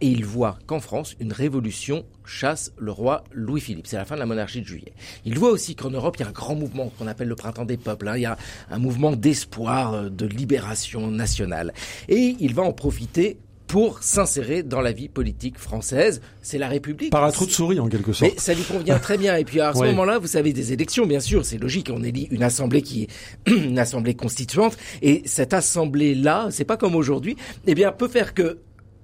[0.00, 3.86] et il voit qu'en France, une révolution chasse le roi Louis-Philippe.
[3.86, 4.92] C'est la fin de la monarchie de juillet.
[5.24, 7.64] Il voit aussi qu'en Europe, il y a un grand mouvement qu'on appelle le printemps
[7.64, 8.08] des peuples.
[8.08, 8.16] Hein.
[8.16, 8.36] Il y a
[8.70, 11.72] un mouvement d'espoir, euh, de libération nationale.
[12.08, 16.20] Et il va en profiter pour s'insérer dans la vie politique française.
[16.42, 17.10] C'est la République.
[17.10, 18.32] Par un trou de souris, en quelque sorte.
[18.32, 19.36] Mais ça lui convient très bien.
[19.36, 21.90] Et puis à ce moment-là, vous savez, des élections, bien sûr, c'est logique.
[21.92, 24.76] On élit une assemblée qui est une assemblée constituante.
[25.02, 28.58] Et cette assemblée-là, c'est pas comme aujourd'hui, eh bien, peut faire que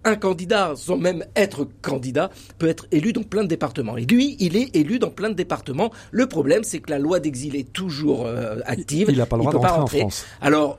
[0.05, 3.97] un candidat, sans même être candidat, peut être élu dans plein de départements.
[3.97, 5.93] Et lui, il est élu dans plein de départements.
[6.11, 9.07] Le problème, c'est que la loi d'exil est toujours euh, active.
[9.11, 10.27] Il n'a pas le droit d'entrer en France.
[10.41, 10.79] Alors,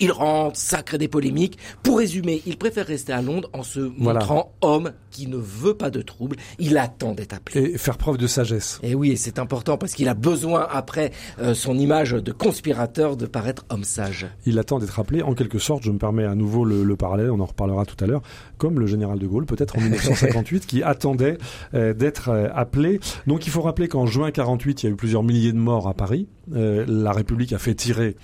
[0.00, 1.58] il rentre, ça crée des polémiques.
[1.82, 5.90] Pour résumer, il préfère rester à Londres en se montrant homme qui ne veut pas
[5.90, 6.36] de trouble.
[6.60, 7.72] Il attend d'être appelé.
[7.72, 8.78] Et faire preuve de sagesse.
[8.84, 13.26] Et oui, c'est important parce qu'il a besoin, après euh, son image de conspirateur, de
[13.26, 14.28] paraître homme sage.
[14.46, 17.40] Il attend d'être appelé, en quelque sorte, je me permets à nouveau le, parallèle, on
[17.40, 18.22] en reparlera tout à l'heure,
[18.58, 21.38] comme le général de Gaulle, peut-être en 1958, qui attendait
[21.74, 23.00] euh, d'être euh, appelé.
[23.26, 25.88] Donc il faut rappeler qu'en juin 48, il y a eu plusieurs milliers de morts
[25.88, 26.28] à Paris.
[26.52, 28.16] la République a fait tirer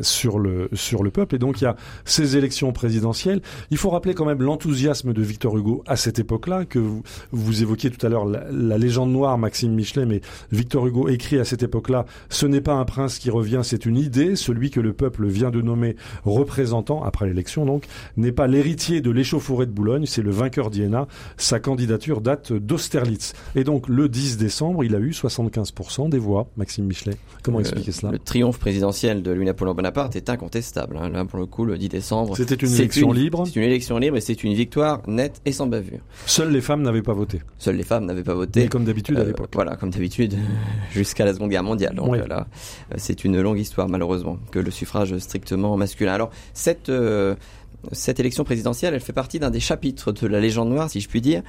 [0.00, 1.36] sur le sur le peuple.
[1.36, 3.40] Et donc il y a ces élections présidentielles.
[3.70, 7.62] Il faut rappeler quand même l'enthousiasme de Victor Hugo à cette époque-là, que vous, vous
[7.62, 11.62] évoquiez tout à l'heure la, légende noire, Maxime Michelet, mais Victor Hugo écrit à cette
[11.62, 15.26] époque-là, ce n'est pas un prince qui revient, c'est une idée, celui que le peuple
[15.26, 17.84] vient de nommer représentant, après l'élection donc,
[18.16, 21.06] n'est pas l'héritier de l'échauffourée de Boulogne, c'est le vainqueur d'Iéna.
[21.36, 23.32] Sa candidature date d'Austerlitz.
[23.54, 27.16] Et donc le 10 décembre, il a eu 75% des voix, Maxime Michelet.
[27.42, 28.12] Comment expliquer cela?
[28.12, 30.96] Le triomphe présidentiel de Louis-Napoléon Bonaparte est incontestable.
[30.96, 31.08] Hein.
[31.10, 32.36] Là, pour le coup, le 10 décembre.
[32.36, 33.44] C'était une élection libre?
[33.46, 36.00] C'est une élection libre et c'est une victoire nette et sans bavure.
[36.26, 37.40] Seules les femmes n'avaient pas voté.
[37.58, 38.64] Seules les femmes n'avaient pas voté.
[38.64, 39.50] Et comme d'habitude à euh, l'époque.
[39.54, 40.36] Voilà, comme d'habitude,
[40.92, 41.94] jusqu'à la Seconde Guerre mondiale.
[41.94, 42.46] Donc là,
[42.92, 46.12] euh, c'est une longue histoire, malheureusement, que le suffrage strictement masculin.
[46.12, 47.34] Alors, cette, euh,
[47.92, 51.08] cette élection présidentielle, elle fait partie d'un des chapitres de la légende noire, si je
[51.08, 51.42] puis dire.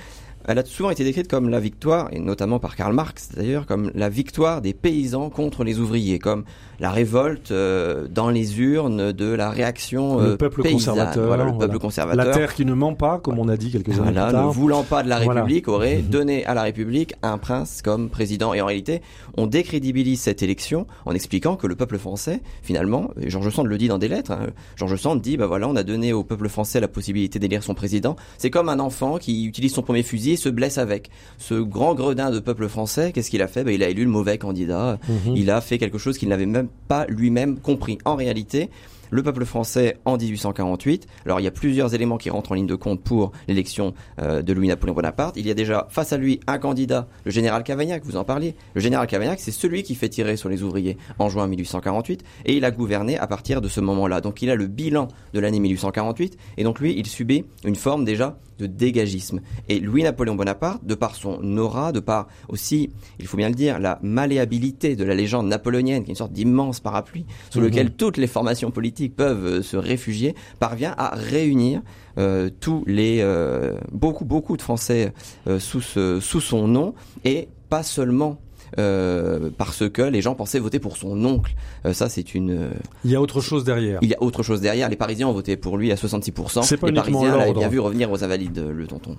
[0.46, 3.92] Elle a souvent été décrite comme la victoire, et notamment par Karl Marx d'ailleurs, comme
[3.96, 6.44] la victoire des paysans contre les ouvriers, comme
[6.80, 11.58] la révolte euh, dans les urnes de la réaction le euh, peuple conservateur, voilà, le
[11.58, 14.16] peuple conservateur, la terre qui ne ment pas, comme on a dit quelques années plus
[14.16, 16.10] tard, ne voulant pas de la République, aurait mhm.
[16.10, 18.54] donné à la République un prince comme président.
[18.54, 19.02] Et en réalité,
[19.38, 23.78] on décrédibilise cette élection en expliquant que le peuple français, finalement, et Georges Sand le
[23.78, 26.50] dit dans des lettres, hein, Georges Sand dit, bah voilà, on a donné au peuple
[26.50, 28.16] français la possibilité d'élire son président.
[28.38, 31.10] C'est comme un enfant qui utilise son premier fusil se blesse avec.
[31.38, 33.64] Ce grand gredin de peuple français, qu'est-ce qu'il a fait?
[33.64, 35.00] Bah, Il a élu le mauvais candidat.
[35.08, 35.36] Mhm.
[35.36, 37.98] Il a fait quelque chose qu'il n'avait même pas lui-même compris.
[38.06, 38.70] En réalité,
[39.14, 41.08] le peuple français en 1848.
[41.26, 44.42] Alors il y a plusieurs éléments qui rentrent en ligne de compte pour l'élection euh,
[44.42, 45.38] de Louis-Napoléon Bonaparte.
[45.38, 48.56] Il y a déjà face à lui un candidat, le général Cavaignac, vous en parliez.
[48.74, 52.58] Le général Cavaignac, c'est celui qui fait tirer sur les ouvriers en juin 1848 et
[52.58, 54.20] il a gouverné à partir de ce moment-là.
[54.20, 58.06] Donc il a le bilan de l'année 1848 et donc lui, il subit une forme
[58.06, 59.42] déjà de dégagisme.
[59.70, 63.80] Et Louis-Napoléon Bonaparte, de par son aura, de par aussi, il faut bien le dire,
[63.80, 67.66] la malléabilité de la légende napoléonienne, qui est une sorte d'immense parapluie sous mhm.
[67.66, 71.82] lequel toutes les formations politiques peuvent euh, se réfugier, parvient à réunir
[72.18, 75.14] euh, tous les euh, beaucoup beaucoup de Français
[75.60, 76.94] sous ce, sous son nom
[77.26, 78.40] et pas seulement
[78.80, 81.54] euh, parce que les gens pensaient voter pour son oncle.
[81.86, 82.52] Euh, ça, c'est une.
[82.52, 82.70] euh,
[83.06, 84.00] Il y a autre chose derrière.
[84.02, 84.90] Il y a autre chose derrière.
[84.90, 86.64] Les Parisiens ont voté pour lui à 66%.
[86.64, 89.18] C'est pas les uniquement Parisiens l'avaient bien vu revenir aux Invalides, le tonton.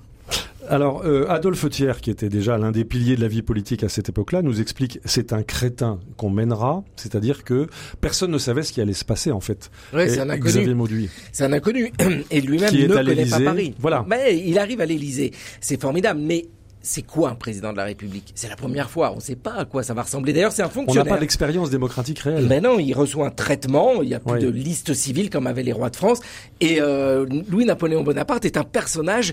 [0.67, 3.91] Alors, euh, Adolphe Thiers, qui était déjà l'un des piliers de la vie politique à
[3.91, 7.67] cette époque-là, nous explique c'est un crétin qu'on mènera, c'est-à-dire que
[8.01, 9.71] personne ne savait ce qui allait se passer en fait.
[9.93, 10.53] Ouais, c'est un inconnu.
[10.53, 11.11] Xavier Mauduit.
[11.33, 11.93] C'est un inconnu.
[12.31, 13.41] Et lui-même ne à connaît pas.
[13.41, 13.75] Paris.
[13.79, 14.07] Voilà.
[14.09, 15.33] Mais il arrive à l'Élysée.
[15.61, 16.21] C'est formidable.
[16.23, 16.47] Mais
[16.85, 18.33] c'est quoi un président de la République?
[18.35, 19.13] C'est la première fois.
[19.13, 20.33] On ne sait pas à quoi ça va ressembler.
[20.33, 21.15] D'ailleurs, c'est un On n'a fonctionnaire.
[21.15, 22.47] pas l'expérience démocratique réelle.
[22.47, 25.63] Mais non, il reçoit un traitement, il n'y a plus de liste civile comme avaient
[25.63, 26.21] les rois de France.
[26.61, 29.33] Et euh, Louis-Napoléon Bonaparte est un personnage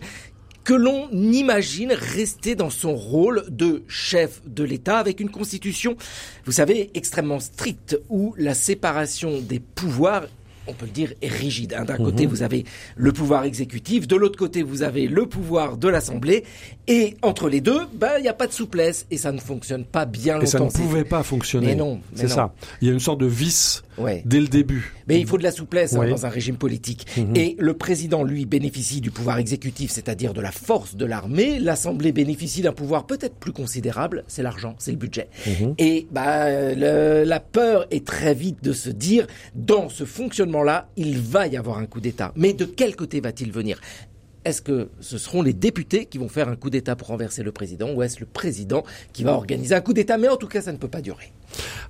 [0.63, 5.97] que l'on imagine rester dans son rôle de chef de l'État avec une constitution,
[6.45, 10.23] vous savez, extrêmement stricte, où la séparation des pouvoirs
[10.67, 11.73] on peut le dire, est rigide.
[11.77, 11.85] hein.
[11.85, 15.87] D'un côté, vous avez le pouvoir exécutif, de l'autre côté, vous avez le pouvoir de
[15.87, 16.43] l'Assemblée,
[16.87, 19.85] et entre les deux, ben, il n'y a pas de souplesse, et ça ne fonctionne
[19.85, 20.79] pas bien Et ça ne longtemps.
[20.79, 21.67] Pouvait pas fonctionner.
[21.67, 22.53] Mais non, c'est ça.
[22.81, 24.23] Il y a une sorte de vice Ouais.
[24.25, 24.93] dès le début.
[25.07, 27.05] Mais il faut de la souplesse hein, dans un régime politique.
[27.17, 27.35] Mhm.
[27.35, 31.59] Et le président, lui, bénéficie du pouvoir exécutif, c'est-à-dire de la force de l'armée.
[31.59, 35.27] L'Assemblée bénéficie d'un pouvoir peut-être plus considérable, c'est l'argent, c'est le budget.
[35.45, 35.75] Mhm.
[35.77, 40.05] Et bah, le- la peur est très vite de se dire, dans ce
[40.51, 42.31] fonctionnement-là, il va y avoir un coup d'État.
[42.35, 43.79] Mais de quel côté va-t-il venir?
[44.43, 47.51] Est-ce que ce seront les députés qui vont faire un coup d'État pour renverser le
[47.51, 48.83] président ou est-ce le président
[49.13, 50.17] qui va organiser un coup d'État?
[50.17, 51.31] Mais en tout cas, ça ne peut pas durer.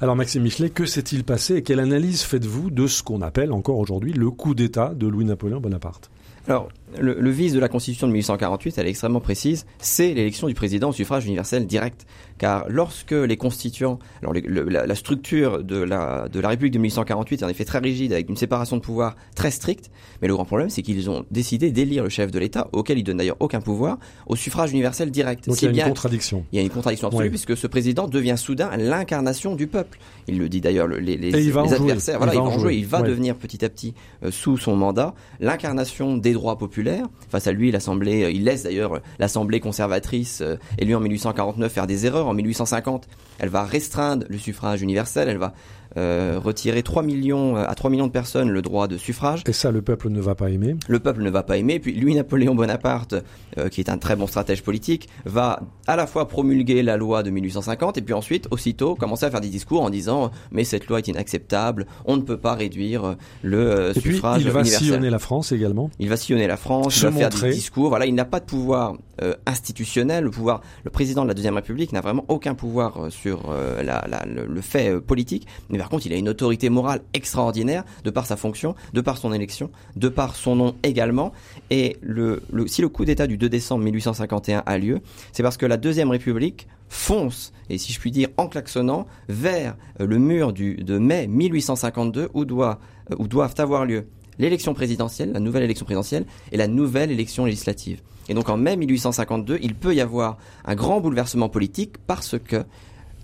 [0.01, 3.77] Alors Maxime Michelet, que s'est-il passé et quelle analyse faites-vous de ce qu'on appelle encore
[3.77, 6.11] aujourd'hui le coup d'État de Louis-Napoléon Bonaparte?
[6.47, 10.47] Alors, le, le vice de la Constitution de 1848, elle est extrêmement précise, c'est l'élection
[10.47, 12.05] du président au suffrage universel direct.
[12.37, 16.73] Car lorsque les constituants, alors les- le- la, la structure de la, de la République
[16.73, 20.27] de 1848 est en effet très rigide, avec une séparation de pouvoir très stricte, mais
[20.27, 23.17] le grand problème, c'est qu'ils ont décidé d'élire le chef de l'État, auquel ils donnent
[23.17, 25.47] d'ailleurs aucun pouvoir, au suffrage universel direct.
[25.47, 26.43] Donc il y a bien- une contradiction.
[26.51, 29.99] il y a une contradiction absolue puisque ce président devient soudain l'incarnation du peuple.
[30.27, 31.57] Il le dit d'ailleurs le- les, jouer.
[31.61, 32.15] adversaires.
[32.15, 32.59] Il Voilà, va il va en jouer.
[32.61, 32.75] jouer.
[32.77, 33.07] Il va Ouais.
[33.07, 36.80] devenir petit à petit euh, sous son mandat l'incarnation des droits populaires.
[37.29, 41.71] Face à lui, l'Assemblée, euh, il laisse d'ailleurs euh, l'Assemblée conservatrice euh, élue en 1849
[41.71, 42.27] faire des erreurs.
[42.27, 43.07] En 1850,
[43.39, 45.29] elle va restreindre le suffrage universel.
[45.29, 45.53] Elle va
[45.97, 49.43] euh, retirer 3 millions euh, à 3 millions de personnes le droit de suffrage.
[49.47, 50.75] Et ça, le peuple ne va pas aimer.
[50.87, 51.79] Le peuple ne va pas aimer.
[51.79, 53.15] Puis lui, Napoléon Bonaparte,
[53.57, 57.23] euh, qui est un très bon stratège politique, va à la fois promulguer la loi
[57.23, 60.87] de 1850 et puis ensuite, aussitôt, commencer à faire des discours en disant mais cette
[60.87, 64.87] loi est inacceptable, on ne peut pas réduire le Et puis suffrage il va universel.
[64.87, 65.89] sillonner la France également.
[65.99, 67.89] Il va sillonner la France, Se il va faire des discours.
[67.89, 70.23] Voilà, il n'a pas de pouvoir euh, institutionnel.
[70.23, 74.25] Le pouvoir, le président de la deuxième République n'a vraiment aucun pouvoir sur la, la-
[74.25, 75.47] le, le fait politique.
[75.69, 79.17] Mais par contre, il a une autorité morale extraordinaire de par sa fonction, de par
[79.17, 81.31] son élection, de par son nom également.
[81.71, 81.97] Et
[82.67, 84.99] si le coup d'État du 2 décembre 1851 a lieu,
[85.31, 89.75] c'est parce que la deuxième République fonce, et si je puis dire en klaxonnant, vers
[89.99, 94.05] euh, le mur du, de mai 1852 où, doit, euh, où doivent avoir lieu
[94.37, 98.01] l'élection présidentielle, la nouvelle élection présidentielle et la nouvelle élection législative.
[98.29, 102.65] Et donc en mai 1852, il peut y avoir un grand bouleversement politique parce que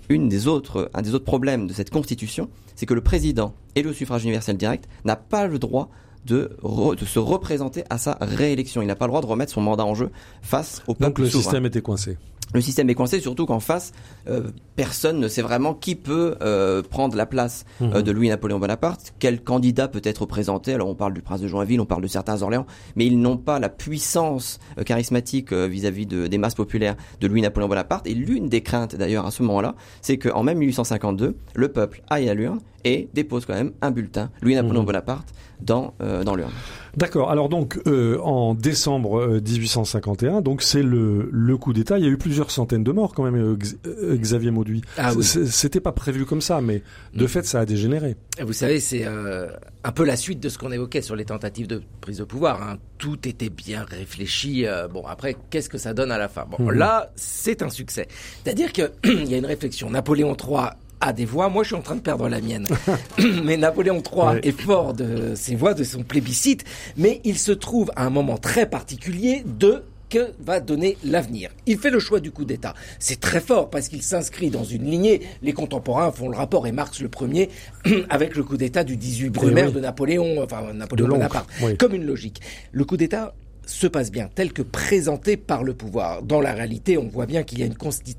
[0.10, 3.82] une des autres, un des autres problèmes de cette constitution, c'est que le président et
[3.84, 5.90] le suffrage universel direct n'a pas le droit
[6.26, 8.82] de, re- de se représenter à sa réélection.
[8.82, 10.10] Il n'a pas le droit de remettre son mandat en jeu
[10.42, 11.44] face au peuple Donc le souverain.
[11.44, 12.18] système était coincé.
[12.54, 13.92] Le système est coincé, surtout qu'en face,
[14.30, 14.44] euh,
[14.78, 17.92] personne ne sait vraiment qui peut euh, prendre la place Mhm.
[17.96, 20.74] euh, de Louis-Napoléon Bonaparte, quel candidat peut être présenté?
[20.74, 23.36] Alors on parle du prince de Joinville, on parle de certains Orléans, mais ils n'ont
[23.38, 28.08] pas la puissance charismatique vis-à-vis de- des masses populaires de Louis-Napoléon Bonaparte.
[28.08, 32.30] Et l'une des craintes d'ailleurs à ce moment-là, c'est qu'en mai 1852, le peuple aille
[32.30, 34.86] à l'urne et dépose quand même un bulletin Louis-Napoléon Mhm.
[34.86, 35.28] Bonaparte
[35.60, 36.52] dans, dans l'urne.
[36.98, 37.30] D'accord.
[37.30, 42.00] Alors donc euh, en décembre euh, 1851, donc c'est le, le coup d'État.
[42.00, 43.56] Il y a eu plusieurs centaines de morts quand même, euh,
[43.86, 44.82] euh, Xavier Mauduit.
[44.98, 45.24] Ah oui.
[45.24, 46.82] C'était pas prévu comme ça, mais
[47.14, 47.28] de Mm.
[47.28, 48.16] fait ça a dégénéré.
[48.42, 49.48] Vous savez, c'est euh,
[49.84, 52.62] un peu la suite de ce qu'on évoquait sur les tentatives de prise de pouvoir.
[52.64, 52.78] hein.
[52.98, 54.66] Tout était bien réfléchi.
[54.66, 56.46] euh, bon, après, qu'est-ce que ça donne à la fin?
[56.50, 56.72] Bon, Mhm.
[56.72, 58.08] là, c'est un succès.
[58.44, 58.90] C'est-à-dire qu'il
[59.30, 59.92] y a une réflexion.
[59.92, 60.70] Napoléon III
[61.02, 61.50] a des voix.
[61.50, 62.66] Moi, je suis en train de perdre la mienne.
[63.44, 64.40] mais Napoléon III Ouais.
[64.44, 66.64] est fort de ses voix, de son plébiscite.
[66.98, 71.50] Mais il se trouve à un moment très particulier de que va donner l'avenir.
[71.66, 72.74] Il fait le choix du coup d'État.
[72.98, 75.22] C'est très fort parce qu'il s'inscrit dans une lignée.
[75.42, 77.50] Les contemporains font le rapport et Marx le premier
[78.10, 79.74] avec le coup d'État du 18 Brumaire oui.
[79.74, 81.76] de Napoléon, enfin Napoléon Bonaparte, oui.
[81.78, 82.42] comme une logique.
[82.72, 83.34] Le coup d'État
[83.68, 86.24] se passe bien, tel que présenté par le pouvoir.
[86.24, 87.68] Dans la réalité, on voit bien qu'il y a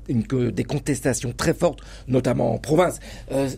[0.07, 2.99] une des contestations très fortes, notamment en province.
[3.31, 3.49] Euh,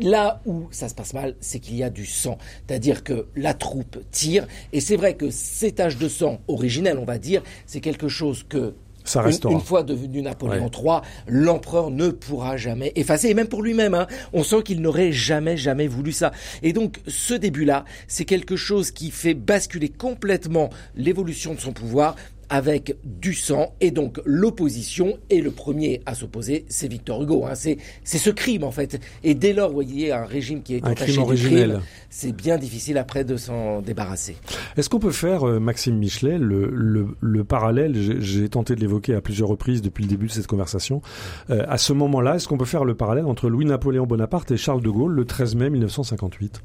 [0.00, 2.36] Là où ça se passe mal, c'est qu'il y a du sang.
[2.66, 4.46] C'est-à-dire que la troupe tire.
[4.74, 8.44] Et c'est vrai que ces taches de sang originelles, on va dire, c'est quelque chose
[8.46, 8.74] que
[9.06, 9.52] Ça une, restera.
[9.52, 14.06] une fois devenu Napoléon III, l'empereur ne pourra jamais effacer, et même pour lui-même, hein,
[14.32, 16.32] on sent qu'il n'aurait jamais, jamais voulu ça.
[16.62, 22.16] Et donc, ce début-là, c'est quelque chose qui fait basculer complètement l'évolution de son pouvoir
[22.48, 23.74] avec du sang.
[23.80, 26.64] Et donc l'opposition et le premier à s'opposer.
[26.68, 27.54] C'est Victor Hugo hein.
[27.54, 29.00] c'est c'est ce crime en fait.
[29.24, 31.80] Et dès lors vous voyez un régime qui est Un crime originel.
[32.10, 34.36] c'est bien difficile après de s'en débarrasser.
[34.76, 38.80] Est-ce qu'on peut faire, euh, Maxime Michelet, le, le, le parallèle, j'ai- j'ai tenté de
[38.80, 41.02] l'évoquer à plusieurs reprises depuis le début de cette conversation,
[41.50, 44.82] euh, à ce moment-là, est-ce qu'on peut faire le parallèle entre Louis-Napoléon Bonaparte et Charles
[44.82, 46.62] de Gaulle le 13 mai 1958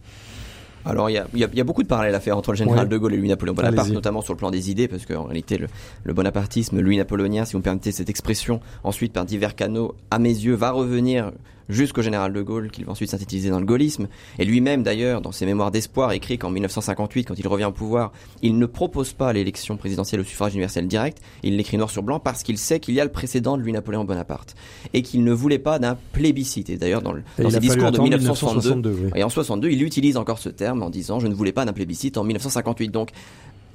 [0.86, 2.90] Alors il y y y a beaucoup de parallèles à faire entre le général Ouais.
[2.90, 3.94] de Gaulle et Louis-Napoléon Bonaparte, Allez-y.
[3.94, 5.68] notamment sur le plan des idées, parce qu'en réalité le,
[6.04, 10.30] le bonapartisme, Louis-Napoléonien, si vous me permettez cette expression, ensuite par divers canaux, à mes
[10.30, 11.32] yeux, va revenir
[11.72, 14.08] jusqu'au général de Gaulle, qu'il va ensuite synthétiser dans le gaullisme.
[14.38, 18.12] Et lui-même d'ailleurs, dans ses mémoires d'espoir, écrit qu'en 1958, quand il revient au pouvoir,
[18.42, 22.20] il ne propose pas l'élection présidentielle au suffrage universel direct, il l'écrit noir sur blanc
[22.20, 24.56] parce qu'il sait qu'il y a le précédent de Louis-Napoléon Bonaparte,
[24.94, 26.70] et qu'il ne voulait pas d'un plébiscite.
[26.70, 29.20] Et d'ailleurs dans, le, Et dans il ses discours de attendre 1962, 1962, oui.
[29.20, 31.74] et en 62, il utilise encore ce terme en disant je ne voulais pas d'un
[31.74, 32.90] plébiscite en 1958.
[32.90, 33.10] Donc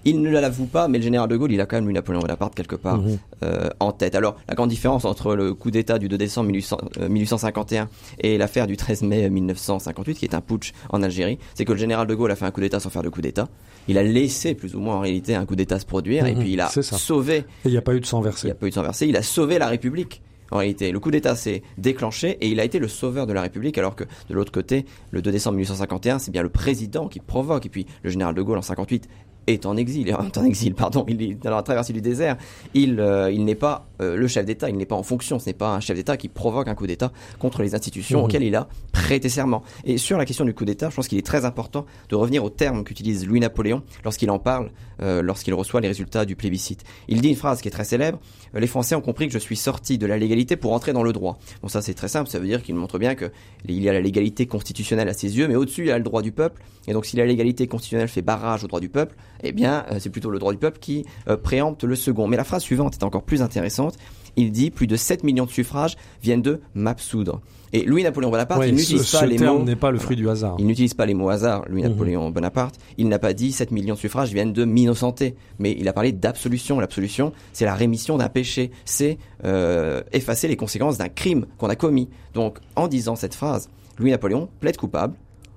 [0.06, 2.54] il ne l'avoue pas, mais le général de Gaulle, il a quand même Louis-Napoléon Bonaparte
[2.54, 2.98] quelque part
[3.42, 4.14] euh, en tête.
[4.14, 7.88] Alors la grande différence entre le coup d'État du 2 décembre 1800, euh, 1851
[8.20, 11.78] et l'affaire du 13 mai 1958, qui est un putsch en Algérie, c'est que le
[11.78, 13.48] général de Gaulle a fait un coup d'État sans faire de coup d'État.
[13.88, 16.40] Il a laissé plus ou moins en réalité un coup d'État se produire, et Mhm,
[16.40, 18.50] puis il a sauvé Et il n'y a pas eu de sang il n'y versé.
[18.50, 19.06] a pas eu de sang versé.
[19.06, 20.22] Il a sauvé la République.
[20.52, 23.42] En réalité, le coup d'État s'est déclenché et il a été le sauveur de la
[23.42, 27.18] République, alors que de l'autre côté, le 2 décembre 1851, c'est bien le président qui
[27.18, 27.66] provoque.
[27.66, 29.08] Et puis le général de Gaulle en 58
[29.46, 32.36] est en exil, est en exil, pardon, il est dans la traversée du désert.
[32.74, 35.38] Il, euh, il n'est pas euh, le chef d'État, il n'est pas en fonction.
[35.38, 38.42] Ce n'est pas un chef d'État qui provoque un coup d'État contre les institutions auxquelles
[38.42, 39.62] il a prêté serment.
[39.84, 42.44] Et sur la question du coup d'État, je pense qu'il est très important de revenir
[42.44, 44.70] au terme qu'utilise Louis-Napoléon lorsqu'il en parle,
[45.02, 46.84] euh, lorsqu'il reçoit les résultats du plébiscite.
[47.08, 48.18] Il dit une phrase qui est très célèbre
[48.54, 51.02] euh, Les Français ont compris que je suis sorti de la légalité pour entrer dans
[51.02, 51.38] le droit.
[51.62, 52.30] Bon, ça c'est très simple.
[52.30, 53.30] Ça veut dire qu'il montre bien que
[53.68, 56.04] il y a la légalité constitutionnelle à ses yeux, mais au-dessus il y a le
[56.04, 56.62] droit du peuple.
[56.88, 59.98] Et donc si la légalité constitutionnelle fait barrage au droit du peuple, eh bien euh,
[59.98, 61.04] c'est plutôt le droit du peuple qui
[61.42, 62.26] préempte le second.
[62.26, 63.96] Mais la phrase suivante est encore plus intéressante.
[64.36, 67.40] Il dit plus de 7 millions de suffrages viennent de m'absoudre.
[67.72, 69.64] Et Louis-Napoléon Bonaparte, Ouais, il n'utilise pas ce les terme mots.
[69.64, 70.56] n'est pas le fruit du hasard.
[70.58, 72.76] Il n'utilise pas les mots hasard, Louis-Napoléon Bonaparte.
[72.96, 75.34] Il n'a pas dit 7 millions de suffrages viennent de m'innocenter.
[75.58, 76.80] Mais il a parlé d'absolution.
[76.80, 78.70] L'absolution, c'est la rémission d'un péché.
[78.84, 82.08] C'est euh, effacer les conséquences d'un crime qu'on a commis.
[82.34, 85.14] Donc, en disant cette phrase, Louis-Napoléon plaide coupable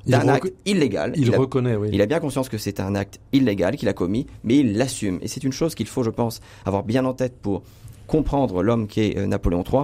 [0.08, 1.14] d'un acte illégal.
[1.16, 1.90] Il, a, reconnaît, oui.
[1.92, 5.20] il a bien conscience que c'est un acte illégal qu'il a commis, mais il l'assume.
[5.22, 7.62] Et c'est une chose qu'il faut, je pense, avoir bien en tête pour
[8.08, 9.84] comprendre l'homme qui est euh, Napoléon III.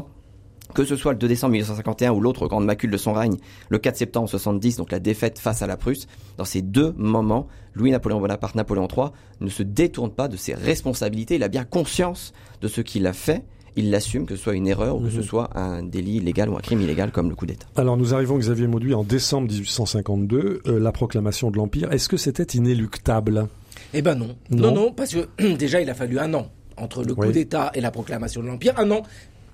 [0.76, 3.38] Que ce soit le 2 décembre 1851 ou l'autre grande macule de son règne,
[3.70, 6.06] le 4 septembre 70, donc la défaite face à la Prusse,
[6.38, 9.08] dans ces deux moments, Louis-Napoléon Bonaparte, Napoléon III,
[9.42, 11.36] ne se détourne pas de ses responsabilités.
[11.36, 13.44] Il a bien conscience de ce qu'il a fait.
[13.78, 15.24] Il l'assume, que ce soit une erreur ou que ce Mhm.
[15.24, 17.66] soit un délit illégal ou un crime illégal comme le coup d'État.
[17.76, 21.92] Alors nous arrivons, Xavier Mauduit, en décembre 1852, euh, la proclamation de l'Empire.
[21.92, 23.48] Est-ce que c'était inéluctable?
[23.94, 24.36] Eh ben non.
[24.50, 24.70] Non.
[24.70, 27.32] Non, non, parce que déjà, il a fallu un an entre le coup Oui.
[27.34, 28.74] d'État et la proclamation de l'Empire.
[28.78, 29.04] Un an,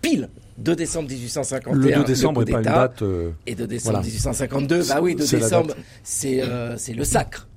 [0.01, 1.73] pile, 2 décembre 1851.
[1.75, 3.01] Le 2 décembre n'est pas une date...
[3.01, 4.05] euh, Et 2 décembre Voilà.
[4.07, 7.47] 1852, bah oui, 2 C'est la décembre, c'est euh, c'est le sacre.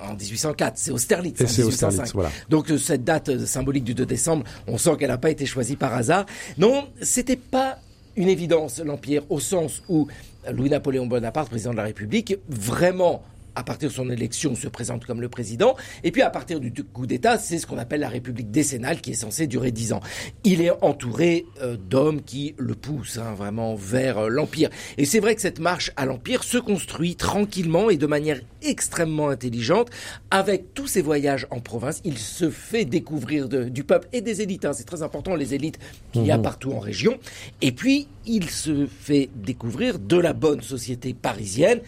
[0.00, 1.40] En 1804, c'est Austerlitz.
[1.40, 1.86] Et c'est 1805.
[1.88, 2.30] Austerlitz, voilà.
[2.48, 5.46] Donc euh, cette date euh, symbolique du 2 décembre, on sent qu'elle n'a pas été
[5.46, 6.26] choisie par hasard.
[6.58, 7.78] Non, c'était pas
[8.16, 10.08] une évidence l'empire au sens où
[10.50, 13.22] Louis-Napoléon Bonaparte, président de la République, vraiment
[13.54, 15.76] à partir de son élection, se présente comme le président.
[16.04, 19.10] Et puis, à partir du coup d'État, c'est ce qu'on appelle la République décennale qui
[19.10, 20.00] est censée durer dix ans.
[20.44, 24.70] Il est entouré euh, d'hommes qui le poussent hein, vraiment vers euh, l'Empire.
[24.98, 29.28] Et c'est vrai que cette marche à l'Empire se construit tranquillement et de manière extrêmement
[29.28, 29.88] intelligente.
[30.30, 34.40] Avec tous ses voyages en province, il se fait découvrir de- du peuple et des
[34.42, 34.64] élites.
[34.64, 34.72] hein.
[34.72, 35.78] C'est très important, les élites
[36.12, 36.42] qu'il y a Mhm.
[36.42, 37.18] partout en région.
[37.60, 41.80] Et puis, il se fait découvrir de la bonne société parisienne.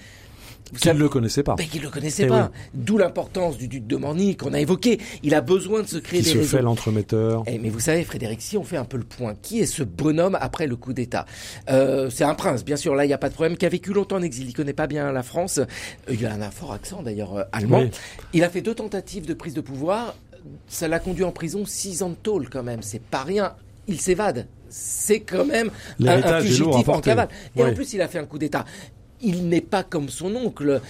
[0.80, 1.54] Qu'il ne le connaissait pas.
[1.58, 2.50] mais qu'il ne le connaissait Eh pas.
[2.74, 4.98] D'où l'importance du duc de Morny qu'on a évoqué.
[5.22, 6.56] Il a besoin de se créer Qui des se réseaux.
[6.56, 7.42] fait l'entremetteur.
[7.46, 9.82] Eh, mais vous savez, Frédéric, si on fait un peu le point, qui est ce
[9.82, 11.26] bonhomme après le coup d'État?
[11.70, 13.68] Euh, C'est un prince, bien sûr, là, il n'y a pas de problème, qui a
[13.68, 14.48] vécu longtemps en exil.
[14.48, 15.58] Il connaît pas bien la France.
[15.58, 15.64] Euh,
[16.10, 17.80] il a un fort accent, d'ailleurs, euh, allemand.
[17.80, 17.90] Oui.
[18.32, 20.14] Il a fait deux tentatives de prise de pouvoir.
[20.68, 22.82] Ça l'a conduit en prison six ans de tôle, quand même.
[22.82, 23.54] C'est pas rien.
[23.87, 24.46] Il s'évade.
[24.68, 25.70] C'est quand même
[26.04, 27.28] un, un fugitif en cavale.
[27.56, 27.70] Et Oui.
[27.70, 28.64] en plus, il a fait un coup d'État.
[29.24, 30.80] Il n'est pas comme son oncle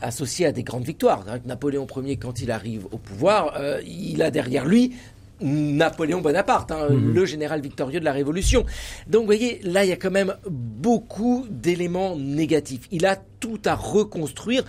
[0.00, 1.24] associé à des grandes victoires.
[1.44, 4.92] Napoléon Ier, quand il arrive au pouvoir, euh, il a derrière lui
[5.40, 7.14] Napoléon Bonaparte, hein, Mhm.
[7.14, 8.64] le général victorieux de la Révolution.
[9.08, 12.82] Donc, vous voyez, là, il y a quand même beaucoup d'éléments négatifs.
[12.92, 14.64] Il a tout à reconstruire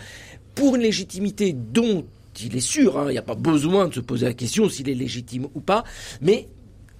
[0.55, 2.05] pour une légitimité dont
[2.43, 4.89] il est sûr, hein, il n'y a pas besoin de se poser la question s'il
[4.89, 5.83] est légitime ou pas,
[6.21, 6.47] mais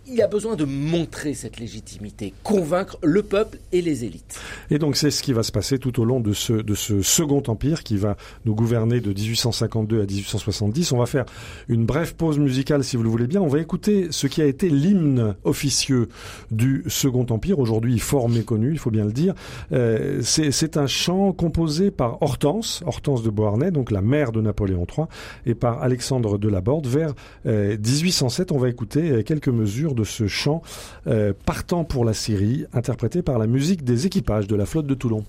[0.07, 4.39] il a besoin de montrer cette légitimité, convaincre le peuple et les élites.
[4.69, 7.83] Et donc c'est ce qui va se passer tout au long de ce, second empire
[7.83, 10.91] qui va nous gouverner de 1852 à 1870.
[10.91, 11.25] On va faire
[11.69, 13.41] une brève pause musicale si vous le voulez bien.
[13.41, 16.09] On va écouter ce qui a été l'hymne officieux
[16.51, 19.33] du second empire, aujourd'hui fort méconnu, il faut bien le dire.
[19.71, 24.85] Euh, c'est un chant composé par Hortense, Hortense de Beauharnais, donc la mère de Napoléon
[24.85, 25.07] III,
[25.45, 26.87] et par Alexandre de Laborde.
[26.87, 27.13] Vers
[27.45, 30.61] 1807, euh, on va écouter euh, quelques mesures de ce chant
[31.07, 34.93] euh, partant pour la Syrie, interprété par la musique des équipages de la flotte de
[34.93, 35.23] Toulon.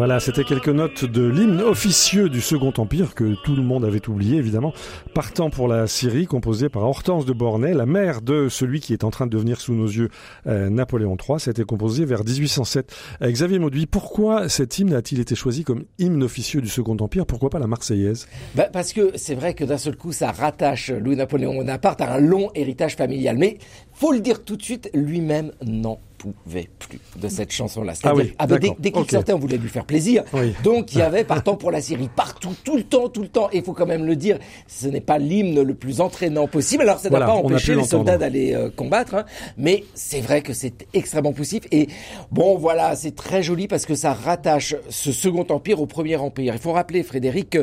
[0.00, 4.08] Voilà, c'était quelques notes de l'hymne officieux du Second Empire que tout le monde avait
[4.08, 4.72] oublié évidemment,
[5.12, 9.04] partant pour la Syrie, composé par Hortense de Bornay, la mère de celui qui est
[9.04, 10.08] en train de devenir sous nos yeux
[10.46, 11.38] euh, Napoléon III.
[11.38, 12.96] C'était composé vers 1807.
[13.20, 17.26] Euh, Xavier Mauduit, pourquoi cet hymne a-t-il été choisi comme hymne officieux du Second Empire?
[17.26, 18.26] Pourquoi pas la Marseillaise?
[18.54, 22.20] Bah Parce que c'est vrai que d'un seul coup, ça rattache Louis-Napoléon Bonaparte à un
[22.20, 23.36] long héritage familial.
[23.36, 23.58] Mais
[23.92, 27.94] faut le dire tout de suite, lui-même n'en pouvait plus de cette chanson-là.
[28.02, 30.24] Ah oui, ah bah, dès, dès qu'il sortait, on voulait lui faire plaisir.
[30.62, 33.48] Donc il y avait partant pour la Syrie partout, tout le temps, tout le temps.
[33.52, 36.82] Et il faut quand même le dire, ce n'est pas l'hymne le plus entraînant possible.
[36.82, 39.24] Alors ça n'a pas empêché les soldats d'aller euh, combattre, hein.
[39.56, 41.62] mais c'est vrai que c'est extrêmement poussif.
[41.70, 41.88] Et
[42.30, 46.54] bon, voilà, c'est très joli parce que ça rattache ce Second Empire au Premier Empire.
[46.54, 47.58] Il faut rappeler, Frédéric, que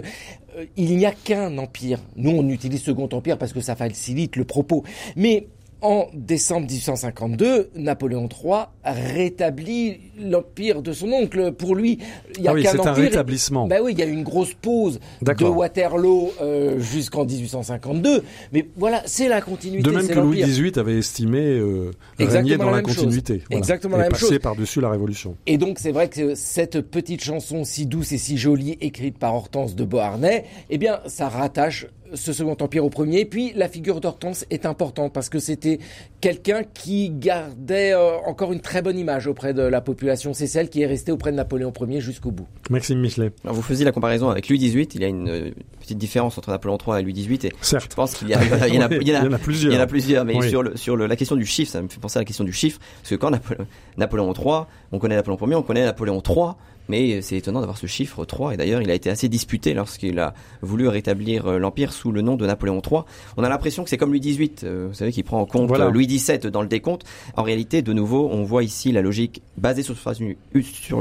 [0.58, 2.00] euh, il n'y a qu'un empire.
[2.16, 4.84] Nous, on utilise Second Empire parce que ça facilite le propos.
[5.16, 5.48] Mais
[5.88, 11.54] en décembre 1852, Napoléon III rétablit l'empire de son oncle.
[11.54, 12.00] Pour lui,
[12.38, 13.68] il y a ah oui, c'est un rétablissement.
[13.68, 18.22] Ben oui, il y a eu une grosse pause de Waterloo euh, jusqu'en 1852,
[18.52, 19.90] mais voilà, c'est la continuité.
[19.90, 23.44] De même que Louis XVIII avait estimé euh, régner dans la, continuité.
[23.50, 23.60] Voilà.
[23.60, 24.38] Exactement la même chose.
[24.40, 25.38] par-dessus la Révolution.
[25.46, 29.34] Et donc c'est vrai que cette petite chanson si douce et si jolie, écrite par
[29.34, 33.26] Hortense de Beauharnais, eh bien, ça rattache ce Second Empire au premier.
[33.26, 35.80] Puis la figure d'Hortense est importante parce que c'était
[36.22, 40.34] quelqu'un qui gardait euh, encore une très bonne image auprès de la population.
[40.34, 42.48] C'est celle qui est restée auprès de Napoléon Ier jusqu'au bout.
[42.70, 43.32] Maxime Michelet.
[43.44, 44.88] Alors vous faisiez la comparaison avec Louis XVIII.
[44.96, 47.48] Il y a une euh, petite différence entre Napoléon III et Louis XVIII.
[47.48, 47.92] Et Certes.
[47.92, 49.72] Je pense qu'il y, a, il y, en a, il y en a plusieurs.
[49.72, 50.26] Il y en a plusieurs.
[50.26, 52.26] Mais sur, le, sur le, la question du chiffre, ça me fait penser à la
[52.26, 52.80] question du chiffre.
[53.02, 56.56] Parce que quand Napoléon, Napoléon III, on connaît Napoléon Ier, on connaît Napoléon III.
[56.90, 60.20] Mais c'est étonnant d'avoir ce chiffre 3 et d'ailleurs il a été assez disputé lorsqu'il
[60.20, 63.02] a voulu rétablir euh, l'Empire sous le nom de Napoléon III.
[63.38, 65.72] On a l'impression que c'est comme Louis XVIII, euh, vous savez, qui prend en compte
[65.72, 67.06] euh, Louis XVII dans le décompte.
[67.36, 69.96] En réalité, de nouveau, on voit ici la logique basée sur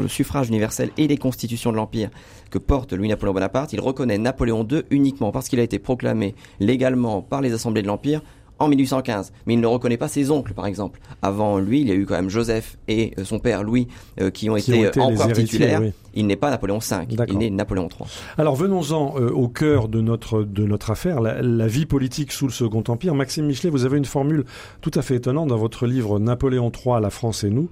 [0.00, 2.10] le suffrage universel et les constitutions de l'Empire
[2.50, 3.72] que porte Louis-Napoléon Bonaparte.
[3.72, 7.88] Il reconnaît Napoléon II uniquement parce qu'il a été proclamé légalement par les assemblées de
[7.88, 8.22] l'Empire
[8.58, 9.32] en 1815.
[9.46, 11.00] Mais il ne reconnaît pas ses oncles, par exemple.
[11.22, 13.88] Avant lui, il y a eu quand même Joseph et euh, son père Louis
[14.20, 15.82] euh, qui ont été, euh, empereurs titulaires.
[16.16, 16.96] Il n'est pas Napoléon V,
[17.28, 18.08] il est Napoléon III.
[18.38, 22.82] Alors venons-en au cœur de notre de notre affaire, la, vie politique sous le Second
[22.88, 23.14] Empire.
[23.14, 24.44] Maxime Michelet, vous avez une formule
[24.80, 27.68] tout à fait étonnante dans votre livre Napoléon III, la France et nous,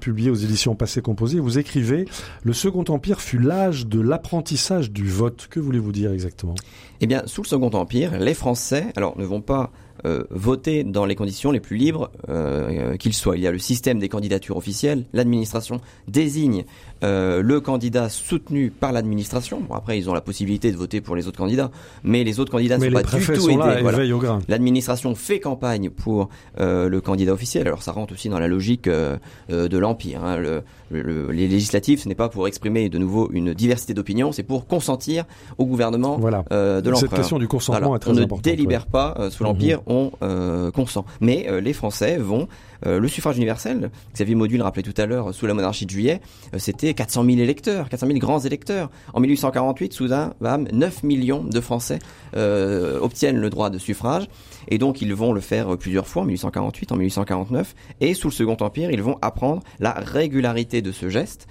[0.00, 1.38] publié aux éditions Passé Composé.
[1.40, 2.06] Vous écrivez
[2.42, 5.48] le Second Empire fut l'âge de l'apprentissage du vote.
[5.50, 6.54] Que voulez-vous dire exactement?
[7.00, 9.70] Eh bien, sous le Second Empire, les Français, alors ne vont pas
[10.04, 13.36] euh, voter dans les conditions les plus libres euh, qu'ils soient.
[13.36, 15.04] Il y a le système des candidatures officielles.
[15.12, 16.64] L'administration désigne
[17.04, 19.60] euh, le candidat soutenu par l'administration.
[19.60, 21.70] Bon, après, ils ont la possibilité de voter pour les autres candidats,
[22.02, 24.40] mais les autres candidats ne sont pas du tout aidés.
[24.48, 26.28] L'administration fait campagne pour
[26.60, 27.66] euh, le candidat officiel.
[27.66, 29.16] Alors, ça rentre aussi dans la logique euh,
[29.48, 30.24] de l'empire.
[30.24, 30.38] Hein.
[30.38, 34.42] Le, le, les législatives, ce n'est pas pour exprimer de nouveau une diversité d'opinions, c'est
[34.42, 35.24] pour consentir
[35.58, 36.44] au gouvernement voilà.
[36.50, 36.98] de l'empereur.
[36.98, 38.46] Cette question du consentement est très on importante.
[38.46, 40.10] On ne délibère pas sous l'empire, on
[40.74, 41.04] consent.
[41.20, 42.48] Mais les Français vont
[42.86, 46.20] euh, le suffrage universel, Xavier Module rappelait tout à l'heure, sous la monarchie de juillet,
[46.54, 46.58] euh,
[46.88, 48.90] c'était 400 000 électeurs, 400 000 grands électeurs.
[49.12, 51.98] En 1848, soudain, bam, 9 millions de Français
[52.34, 54.26] euh, obtiennent le droit de suffrage.
[54.68, 57.74] Et donc, ils vont le faire plusieurs fois, en 1848, en 1849.
[58.00, 61.46] Et sous le Second Empire, ils vont apprendre la régularité de ce geste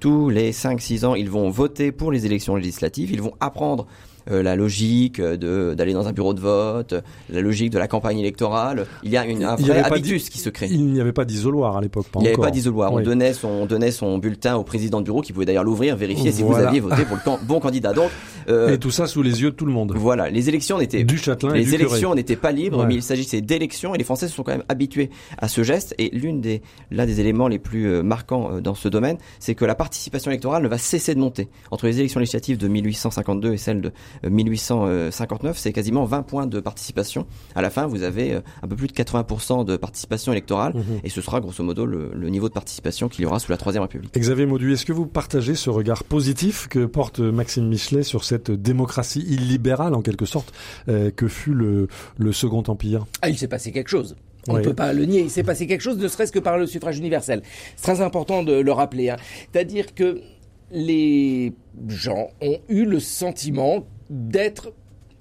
[0.00, 3.88] tous les 5-6 ans, ils vont voter pour les élections législatives, ils vont apprendre
[4.30, 6.94] euh, la logique de d'aller dans un bureau de vote,
[7.30, 8.86] la logique de la campagne électorale.
[9.02, 10.68] Il y a une, un vrai habitus qui se crée.
[10.70, 12.92] Il n'y avait pas d'isoloir à l'époque, Il n'y avait pas d'isoloir.
[12.92, 15.96] On donnait son, on donnait son bulletin au président de bureau qui pouvait d'ailleurs l'ouvrir,
[15.96, 17.92] vérifier si vous aviez voté pour le can- bon candidat.
[17.92, 18.10] Donc,
[18.48, 19.92] euh, Et tout ça sous les yeux de tout le monde.
[19.96, 22.86] voilà, les élections n'étaient Du Châtelain et les du élections n'étaient pas libres, Ouais.
[22.86, 25.94] mais il s'agissait d'élections et les Français se sont quand même habitués à ce geste.
[25.98, 29.54] Et l'une des, l'un des éléments les plus euh, marquants euh, dans ce domaine, c'est
[29.54, 31.48] que la participation électorale ne va cesser de monter.
[31.70, 33.92] Entre les élections législatives de 1852 et celles de
[34.24, 37.26] 1859, c'est quasiment 20 points de participation.
[37.54, 41.00] À la fin, vous avez euh, un peu plus de 80% de participation électorale, Mhm.
[41.04, 43.56] et ce sera grosso modo le, le niveau de participation qu'il y aura sous la
[43.58, 44.12] Troisième République.
[44.18, 48.50] Xavier Mauduit, est-ce que vous partagez ce regard positif que porte Maxime Michelet sur cette
[48.50, 50.52] démocratie illibérale, en quelque sorte,
[50.88, 51.88] euh, que fut le,
[52.18, 53.06] le Second Empire?
[53.22, 54.16] Ah, il s'est passé quelque chose.
[54.48, 54.64] On ne Oui.
[54.64, 55.20] peut pas le nier.
[55.20, 57.42] Il s'est passé quelque chose, ne serait-ce que par le suffrage universel.
[57.76, 59.10] C'est très important de le rappeler.
[59.10, 59.16] hein.
[59.52, 60.20] C'est-à-dire que
[60.70, 61.52] les
[61.88, 64.72] gens ont eu le sentiment d'être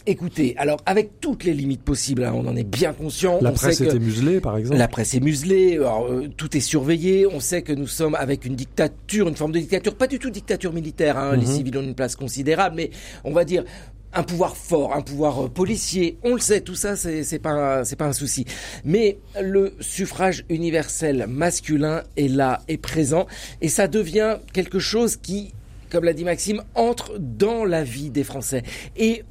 [0.06, 0.56] écoutés.
[0.58, 3.40] Alors, avec toutes les limites possibles, hein, on en est bien conscient.
[3.42, 6.30] La on presse sait que était muselée, par exemple la presse est muselée, alors, euh,
[6.38, 7.28] tout est surveillé.
[7.28, 10.30] On sait que nous sommes avec une dictature, une forme de dictature, pas du tout
[10.30, 11.18] dictature militaire.
[11.18, 11.52] hein, Les Mhm.
[11.54, 12.90] civils ont une place considérable, mais
[13.26, 13.66] on va dire
[14.14, 16.18] un pouvoir fort, un pouvoir euh, policier.
[16.24, 18.46] On le sait, tout ça, c'est pas c'est pas un souci.
[18.86, 23.28] Mais le suffrage universel masculin est là, est présent,
[23.62, 25.54] et ça devient quelque chose qui,
[25.90, 28.64] comme l'a dit Maxime, entre dans la vie des Français.
[28.96, 29.24] Et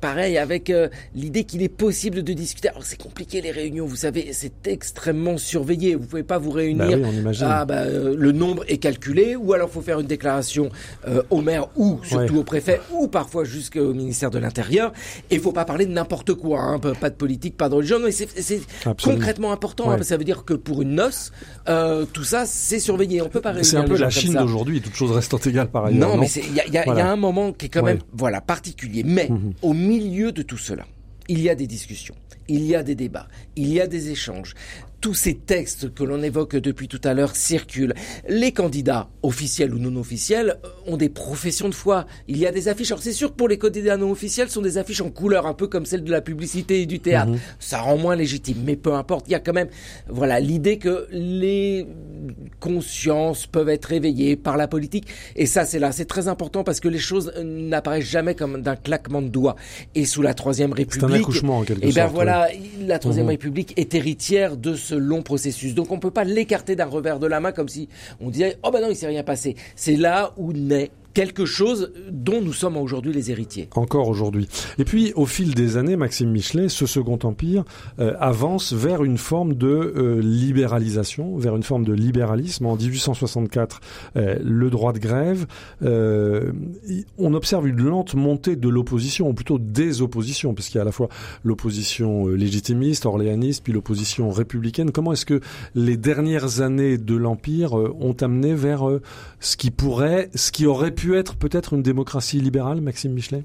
[0.00, 2.68] pareil avec euh, l'idée qu'il est possible de discuter.
[2.68, 5.94] Alors c'est compliqué les réunions, vous savez, c'est extrêmement surveillé.
[5.94, 6.98] Vous pouvez pas vous Bah réunir.
[6.98, 7.46] oui, on imagine.
[7.48, 10.70] Ah bah euh, le nombre est calculé, ou alors faut faire une déclaration
[11.06, 12.40] euh, au maire ou surtout Ouais.
[12.40, 14.92] au préfet, ou parfois jusqu'au ministère de l'Intérieur.
[15.30, 17.98] Et il faut pas parler de n'importe quoi, hein, pas de politique, pas de religion.
[18.02, 18.60] Mais c'est
[19.02, 19.84] concrètement important.
[19.84, 19.90] Ouais.
[19.90, 21.32] hein, parce que ça veut dire que pour une noce,
[21.68, 23.22] euh, tout ça c'est surveillé.
[23.22, 26.00] On peut pas C'est un peu la Chine d'aujourd'hui, toutes choses restant égales par ailleurs.
[26.08, 27.94] Non, Non, mais il y a, y y un moment qui est quand Ouais.
[27.94, 29.02] même voilà particulier.
[29.04, 29.52] Mais Mhm.
[29.62, 30.86] au milieu de tout cela,
[31.28, 32.14] il y a des discussions,
[32.46, 34.54] il y a des débats, il y a des échanges.
[35.00, 37.94] Tous ces textes que l'on évoque depuis tout à l'heure circulent.
[38.28, 40.56] Les candidats, officiels ou non officiels,
[40.88, 42.04] ont des professions de foi.
[42.26, 42.90] Il y a des affiches.
[42.90, 45.46] Alors c'est sûr que pour les candidats non officiels, ce sont des affiches en couleur,
[45.46, 47.30] un peu comme celles de la publicité et du théâtre.
[47.30, 47.38] Mhm.
[47.60, 49.26] Ça rend moins légitime, mais peu importe.
[49.28, 49.68] Il y a quand même,
[50.08, 51.86] voilà, l'idée que les
[52.58, 55.06] consciences peuvent être éveillées par la politique.
[55.36, 58.76] Et ça, c'est là, c'est très important parce que les choses n'apparaissent jamais comme d'un
[58.76, 59.56] claquement de doigts.
[59.94, 61.96] Et sous la Troisième C'est un République, accouchement en quelque et sorte.
[61.96, 62.48] ben voilà,
[62.80, 63.30] la Troisième Mhm.
[63.30, 65.74] République est héritière de ce long processus.
[65.74, 67.88] Donc on peut pas l'écarter d'un revers de la main comme si
[68.20, 69.56] on disait oh ben non il s'est rien passé.
[69.76, 73.68] C'est là où naît quelque chose dont nous sommes aujourd'hui les héritiers.
[73.74, 74.48] Encore aujourd'hui.
[74.78, 77.64] Et puis, au fil des années, Maxime Michelet, ce Second Empire
[77.98, 82.66] euh, avance vers une forme de euh, libéralisation, vers une forme de libéralisme.
[82.66, 83.80] En 1864,
[84.16, 85.46] euh, le droit de grève,
[85.82, 86.52] euh,
[87.18, 90.84] on observe une lente montée de l'opposition, ou plutôt des oppositions, puisqu'il y a à
[90.84, 91.08] la fois
[91.44, 94.90] l'opposition euh, légitimiste, orléaniste, puis l'opposition républicaine.
[94.90, 95.40] Comment est-ce que
[95.74, 98.82] les dernières années de l'Empire euh, ont amené vers
[99.40, 103.44] ce qui pourrait, ce qui aurait pu être peut-être une démocratie libérale, Maxime Michelet?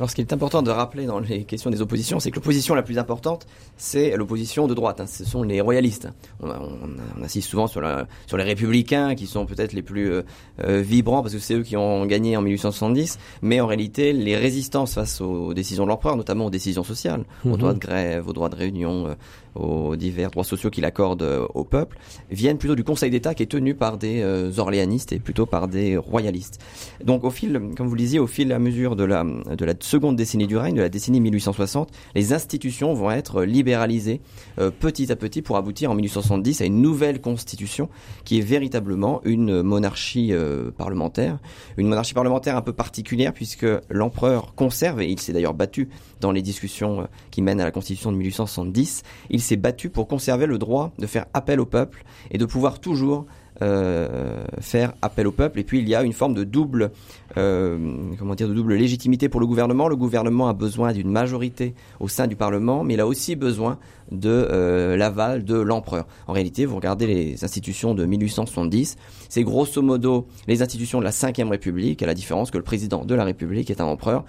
[0.00, 2.74] Alors, ce qui est important de rappeler dans les questions des oppositions, c'est que l'opposition
[2.74, 3.46] la plus importante,
[3.76, 4.98] c'est l'opposition de droite.
[4.98, 5.04] hein.
[5.06, 6.08] Ce sont les royalistes.
[6.42, 9.82] On, a- on- on assiste souvent sur, la- sur les républicains, qui sont peut-être les
[9.82, 10.22] plus euh,
[10.64, 13.18] euh, vibrants, parce que c'est eux qui ont gagné en 1870.
[13.42, 17.52] Mais en réalité, les résistances face aux décisions de l'empereur, notamment aux décisions sociales, Mhm.
[17.52, 19.14] aux droits de grève, aux droits de réunion, euh,
[19.54, 21.98] aux divers droits sociaux qu'il accorde euh, au peuple,
[22.30, 25.68] viennent plutôt du Conseil d'État qui est tenu par des euh, orléanistes et plutôt par
[25.68, 26.58] des royalistes.
[27.04, 29.64] Donc au fil, comme vous le disiez, au fil et à mesure de la, de
[29.66, 34.20] la seconde décennie du règne, de la décennie 1860, les institutions vont être libéralisées
[34.60, 37.88] euh, petit à petit pour aboutir en 1870 à une nouvelle constitution
[38.24, 41.40] qui est véritablement une monarchie euh, parlementaire.
[41.76, 45.88] Une monarchie parlementaire un peu particulière puisque l'empereur conserve, et il s'est d'ailleurs battu
[46.20, 50.06] dans les discussions euh, qui mènent à la constitution de 1870, il s'est battu pour
[50.06, 53.26] conserver le droit de faire appel au peuple et de pouvoir toujours
[53.62, 55.60] euh, faire appel au peuple.
[55.60, 56.90] Et puis il y a une forme de double,
[57.36, 57.78] euh,
[58.18, 59.88] comment dire, de double légitimité pour le gouvernement.
[59.88, 63.78] Le gouvernement a besoin d'une majorité au sein du Parlement, mais il a aussi besoin
[64.10, 66.06] de euh, l'aval de l'empereur.
[66.26, 68.96] En réalité, vous regardez les institutions de 1870,
[69.28, 73.04] c'est grosso modo les institutions de la Ve République, à la différence que le président
[73.04, 74.24] de la République est un empereur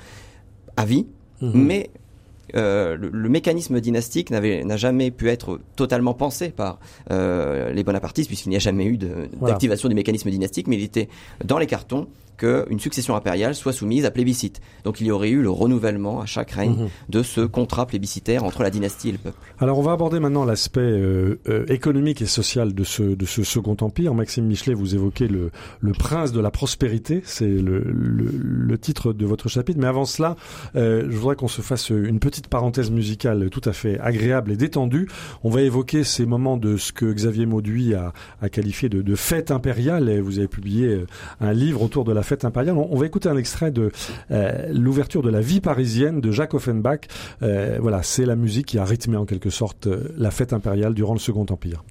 [0.77, 1.07] à vie,
[1.41, 1.65] Mhm.
[1.65, 1.89] mais
[2.55, 6.79] le, le mécanisme dynastique n'a jamais pu être totalement pensé par
[7.11, 8.97] euh, les bonapartistes puisqu'il n'y a jamais eu
[9.39, 9.53] Voilà.
[9.53, 11.09] d'activation du mécanisme dynastique, mais il était
[11.43, 12.07] dans les cartons
[12.41, 14.61] qu'une succession impériale soit soumise à plébiscite.
[14.83, 16.87] Donc il y aurait eu le renouvellement à chaque règne Mhm.
[17.09, 19.37] de ce contrat plébiscitaire entre la dynastie et le peuple.
[19.59, 23.43] Alors on va aborder maintenant l'aspect euh, euh, économique et social de ce, de ce
[23.43, 24.13] Second Empire.
[24.13, 29.13] Maxime Michelet, vous évoquez le, le prince de la prospérité, c'est le, le, le titre
[29.13, 29.79] de votre chapitre.
[29.79, 30.35] Mais avant cela,
[30.75, 34.57] euh, je voudrais qu'on se fasse une petite parenthèse musicale tout à fait agréable et
[34.57, 35.07] détendue.
[35.43, 39.15] On va évoquer ces moments de ce que Xavier Mauduit a, a qualifié de, de
[39.15, 40.09] fête impériale.
[40.09, 41.05] Et vous avez publié euh,
[41.39, 42.77] un livre autour de la fête impériale.
[42.77, 43.91] On, va écouter un extrait de
[44.31, 47.01] euh, l'ouverture de la vie parisienne de Jacques Offenbach.
[47.43, 50.93] Euh, voilà, c'est la musique qui a rythmé en quelque sorte euh, la fête impériale
[50.93, 51.83] durant le Second Empire.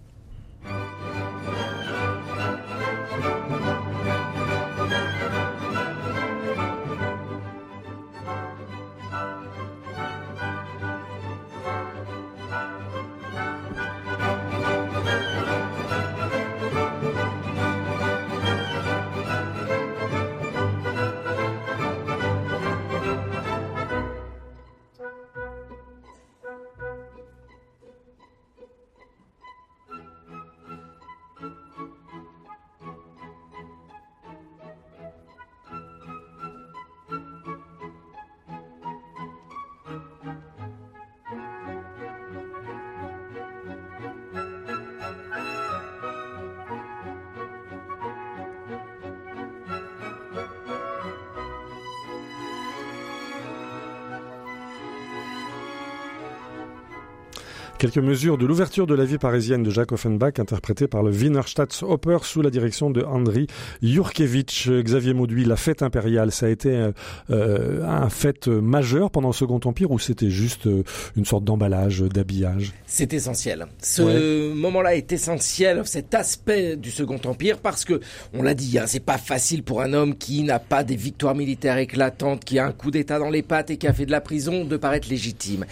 [57.91, 61.41] Quelques mesures de l'ouverture de la vie parisienne de Jacques Offenbach, interprétée par le Wiener
[61.45, 63.49] Staatsoper sous la direction de Andri
[63.83, 64.69] Jurkevich.
[64.71, 66.93] Xavier Mauduit, la fête impériale, ça a été euh,
[67.31, 70.85] euh, un fête majeur pendant le Second Empire ou c'était juste euh,
[71.17, 72.75] une sorte d'emballage, d'habillage?
[72.87, 73.67] C'est essentiel.
[73.83, 77.99] Ce moment-là est essentiel, cet aspect du Second Empire, parce que,
[78.35, 81.35] on l'a dit, hein, c'est pas facile pour un homme qui n'a pas des victoires
[81.35, 84.13] militaires éclatantes, qui a un coup d'État dans les pattes et qui a fait de
[84.13, 85.67] la prison, de paraître légitime.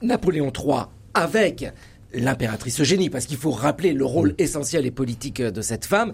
[0.00, 1.66] Napoléon III, avec
[2.14, 6.12] l'impératrice Eugénie, parce qu'il faut rappeler le rôle essentiel et politique de cette femme,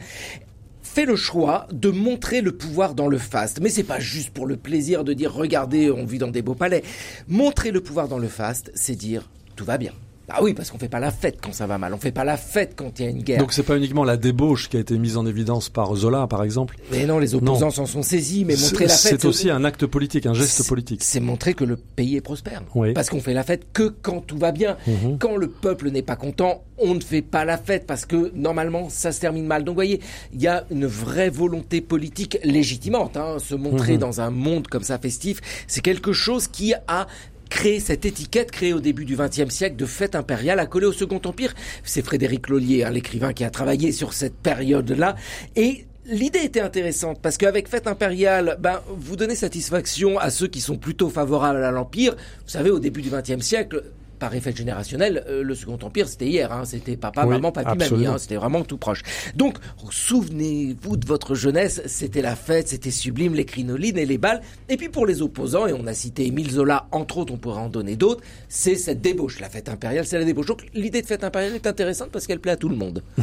[0.82, 3.60] fait le choix de montrer le pouvoir dans le faste.
[3.60, 6.54] Mais c'est pas juste pour le plaisir de dire regardez, on vit dans des beaux
[6.54, 6.82] palais.
[7.28, 9.92] Montrer le pouvoir dans le faste, c'est dire tout va bien.
[10.28, 11.94] Ah oui, parce qu'on fait pas la fête quand ça va mal.
[11.94, 13.38] On fait pas la fête quand il y a une guerre.
[13.40, 16.44] Donc c'est pas uniquement la débauche qui a été mise en évidence par Zola, par
[16.44, 16.76] exemple.
[16.90, 18.44] mais non, les opposants s'en sont saisis.
[18.44, 21.02] Mais montrer la fête, c'est aussi un acte politique, un geste politique.
[21.02, 22.62] C'est montrer que le pays est prospère.
[22.74, 22.92] Oui.
[22.92, 24.76] Parce qu'on fait la fête que quand tout va bien.
[24.86, 25.18] Mhm.
[25.18, 28.88] Quand le peuple n'est pas content, on ne fait pas la fête parce que normalement
[28.90, 29.64] ça se termine mal.
[29.64, 30.00] Donc vous voyez,
[30.32, 33.16] il y a une vraie volonté politique légitimante.
[33.16, 33.36] Hein.
[33.38, 33.98] Se montrer Mhm.
[33.98, 37.06] dans un monde comme ça festif, c'est quelque chose qui a
[37.48, 41.20] créé cette étiquette créée au début du XXe siècle de fête impériale accolée au Second
[41.24, 41.54] Empire.
[41.82, 45.16] C'est Frédéric Lollier, hein, l'écrivain qui a travaillé sur cette période-là.
[45.56, 50.62] Et L'idée était intéressante parce qu'avec Fête impériale, ben, vous donnez satisfaction à ceux qui
[50.62, 52.14] sont plutôt favorables à l'Empire.
[52.14, 53.84] Vous savez, au début du XXe siècle,
[54.18, 56.52] par effet générationnel, euh, le Second Empire, c'était hier.
[56.52, 58.06] Hein, c'était papa, Oui, maman, papy, mamie.
[58.06, 59.02] Hein, c'était vraiment tout proche.
[59.34, 59.56] Donc,
[59.90, 61.82] souvenez-vous de votre jeunesse.
[61.86, 64.40] C'était la fête, c'était sublime, les crinolines et les balles.
[64.68, 67.60] Et puis pour les opposants, et on a cité Émile Zola, entre autres, on pourrait
[67.60, 69.40] en donner d'autres, c'est cette débauche.
[69.40, 70.46] La fête impériale, c'est la débauche.
[70.46, 73.02] Donc, l'idée de fête impériale est intéressante parce qu'elle plaît à tout le monde.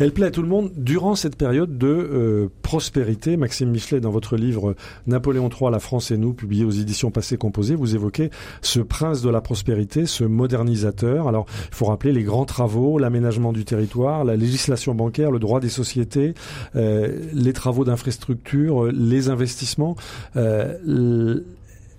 [0.00, 3.36] Elle plaît à tout le monde durant cette période de euh, prospérité.
[3.36, 4.74] Maxime Michelet, dans votre livre
[5.06, 8.30] Napoléon III, La France et nous, publié aux éditions Passé Composé, vous évoquez
[8.60, 11.28] ce prince de la prospérité, ce modernisateur.
[11.28, 15.60] Alors, il faut rappeler les grands travaux, l'aménagement du territoire, la législation bancaire, le droit
[15.60, 16.34] des sociétés,
[16.76, 19.96] euh, les travaux d'infrastructure, euh, les investissements.
[20.36, 21.40] Euh,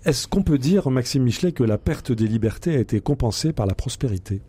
[0.06, 3.66] Est-ce qu'on peut dire, Maxime Michelet, que la perte des libertés a été compensée par
[3.66, 4.42] la prospérité?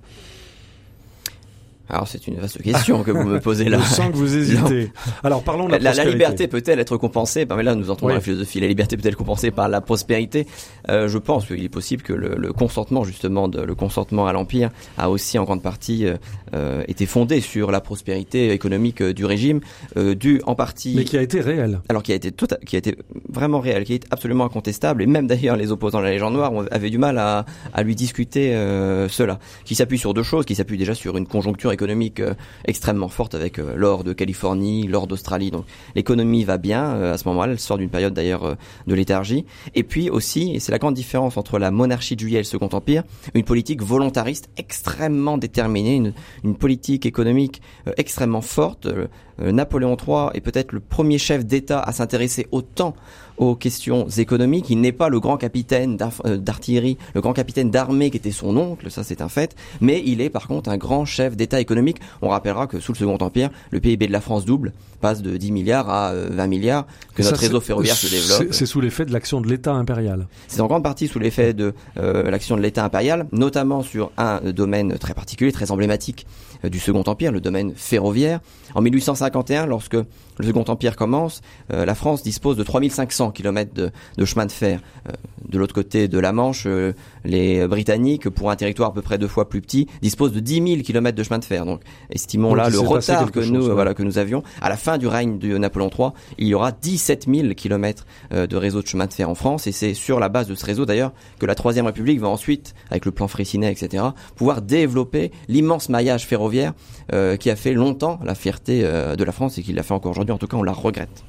[1.88, 3.78] Alors c'est une vaste question que vous me posez là.
[3.82, 4.90] Je sens que vous hésitez.
[5.22, 6.12] Alors, parlons de la, La, la prospérité.
[6.18, 8.12] liberté peut-elle être compensée par, mais là nous entrons Oui.
[8.12, 10.46] dans la philosophie, la liberté peut-elle être compensée par la prospérité?
[10.88, 14.32] Euh, Je pense qu'il est possible que le, le consentement justement, de, le consentement à
[14.32, 16.16] l'empire a aussi en grande partie euh,
[16.54, 19.60] euh, été fondé sur la prospérité économique euh, du régime,
[19.96, 21.80] euh, dû en partie Mais qui a été réel.
[21.88, 22.96] alors qui a été tout, qui a été
[23.28, 26.52] vraiment réel, qui est absolument incontestable, et même d'ailleurs les opposants de la légende noire
[26.70, 30.54] avaient du mal à, à lui discuter euh, cela, qui s'appuie sur deux choses, qui
[30.54, 35.06] s'appuie déjà sur une conjoncture économique euh, extrêmement forte avec euh, l'or de Californie, l'or
[35.06, 35.64] d'Australie, donc
[35.94, 38.56] l'économie va bien euh, à ce moment-là, elle sort d'une période d'ailleurs
[38.86, 42.38] de léthargie, et puis aussi, et c'est la grande différence entre la monarchie de juillet
[42.38, 43.02] et le Second Empire,
[43.34, 46.12] une politique volontariste extrêmement déterminée, une,
[46.44, 47.60] une politique économique
[47.96, 48.88] extrêmement forte,
[49.38, 52.94] Napoléon III est peut-être le premier chef d'État à s'intéresser autant
[53.38, 54.70] aux questions économiques.
[54.70, 58.56] Il n'est pas le grand capitaine euh, d'artillerie, le grand capitaine d'armée qui était son
[58.56, 61.98] oncle, ça c'est un fait, mais il est par contre un grand chef d'État économique.
[62.22, 65.36] On rappellera que sous le Second Empire, le PIB de la France double, passe de
[65.36, 68.52] 10 milliards à 20 euh, milliards, que notre réseau ferroviaire se développe.
[68.52, 70.26] C'est sous l'effet de l'action de l'État impérial.
[70.48, 74.40] C'est en grande partie sous l'effet de euh, l'action de l'État impérial, notamment sur un
[74.52, 76.26] domaine très particulier, très emblématique
[76.64, 78.40] du Second Empire, le domaine ferroviaire.
[78.74, 81.40] En 1851, lorsque le Second Empire commence,
[81.70, 84.80] la France dispose de 3500 kilomètres de, de, chemin de fer.
[85.08, 85.12] Euh,
[85.48, 86.92] de l'autre côté de la Manche, euh,
[87.26, 90.54] les Britanniques, pour un territoire à peu près deux fois plus petit, disposent de 10
[90.54, 91.66] 000 kilomètres de chemin de fer.
[91.66, 94.42] Donc, estimons là le retard que nous, voilà, que nous avions.
[94.60, 98.46] À la fin du règne de Napoléon III, il y aura 17 000 kilomètres euh,
[98.46, 100.64] de réseau de chemin de fer en France, et c'est sur la base de ce
[100.64, 104.04] réseau d'ailleurs que la Troisième République va ensuite, avec le plan Freycinet, etc.,
[104.36, 106.72] pouvoir développer l'immense maillage ferroviaire
[107.38, 110.32] qui a fait longtemps la fierté de la France et qui l'a fait encore aujourd'hui.
[110.32, 111.24] En tout cas, on la regrette.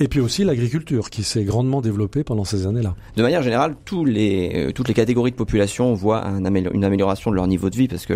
[0.00, 2.96] Et puis aussi l'agriculture qui s'est grandement développée pendant ces années-là.
[3.16, 7.30] De manière générale, tous les, euh, toutes les catégories de population voient un une amélioration
[7.30, 8.14] de leur niveau de vie parce que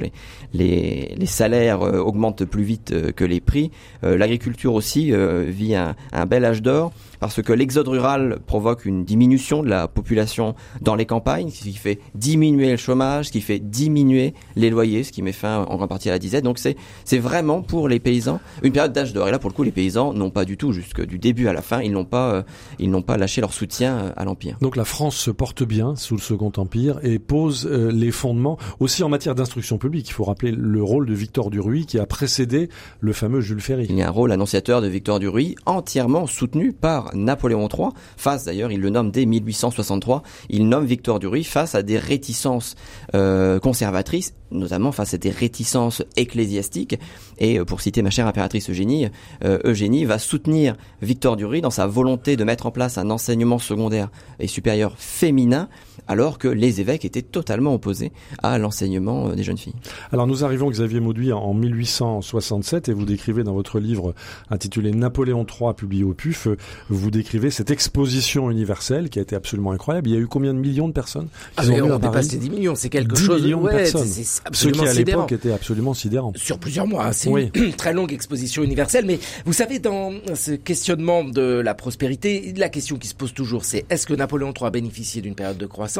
[0.52, 3.70] les, les, salaires euh, augmentent plus vite euh, que les prix.
[4.02, 5.12] L'agriculture aussi
[5.46, 5.94] vit un,
[6.26, 11.06] bel âge d'or parce que l'exode rural provoque une diminution de la population dans les
[11.06, 15.22] campagnes, ce qui fait diminuer le chômage, ce qui fait diminuer les loyers, ce qui
[15.22, 16.44] met fin en grande partie à la disette.
[16.44, 19.28] Donc c'est vraiment pour les paysans une période d'âge d'or.
[19.28, 21.52] Et là, pour le coup, les paysans n'ont pas du tout, jusque du début à
[21.52, 22.42] la fin, ils n'ont pas euh,
[22.78, 24.56] ils n'ont pas lâché leur soutien euh, à l'empire.
[24.60, 28.58] Donc la France se porte bien sous le Second Empire et pose euh, les fondements
[28.80, 30.08] aussi en matière d'instruction publique.
[30.08, 32.68] Il faut rappeler le rôle de Victor Duruy qui a précédé
[33.00, 33.86] le fameux Jules Ferry.
[33.88, 38.44] Il y a un rôle annonciateur de Victor Duruy entièrement soutenu par Napoléon III, face
[38.44, 42.74] d'ailleurs, il le nomme dès 1863, il nomme Victor Duruy face à des réticences
[43.14, 46.98] euh, conservatrices, notamment face à des réticences ecclésiastiques.
[47.38, 49.08] Et euh, pour citer ma chère impératrice Eugénie,
[49.44, 53.58] euh, Eugénie va soutenir Victor Duruy dans sa volonté de mettre en place un enseignement
[53.58, 55.68] secondaire et supérieur féminin,
[56.08, 59.74] alors que les évêques étaient totalement opposés à l'enseignement des jeunes filles.
[60.12, 64.14] Alors nous arrivons, Xavier Mauduit, en 1867, et vous décrivez dans votre livre
[64.50, 66.48] intitulé Napoléon III, publié au PUF,
[66.88, 70.08] vous décrivez cette exposition universelle qui a été absolument incroyable.
[70.08, 71.28] Il y a eu combien de millions de personnes
[71.60, 73.42] qui ah, ont dépassé 10 millions, c'est quelque 10 chose.
[73.42, 74.06] millions de personnes.
[74.06, 76.32] Ce qui à l'époque était absolument sidérant.
[76.36, 77.12] Sur plusieurs mois, hein.
[77.12, 79.04] c'est une très longue exposition universelle.
[79.06, 83.64] Mais vous savez, dans ce questionnement de la prospérité, la question qui se pose toujours,
[83.64, 85.95] c'est est-ce que Napoléon III a bénéficié d'une période de croissance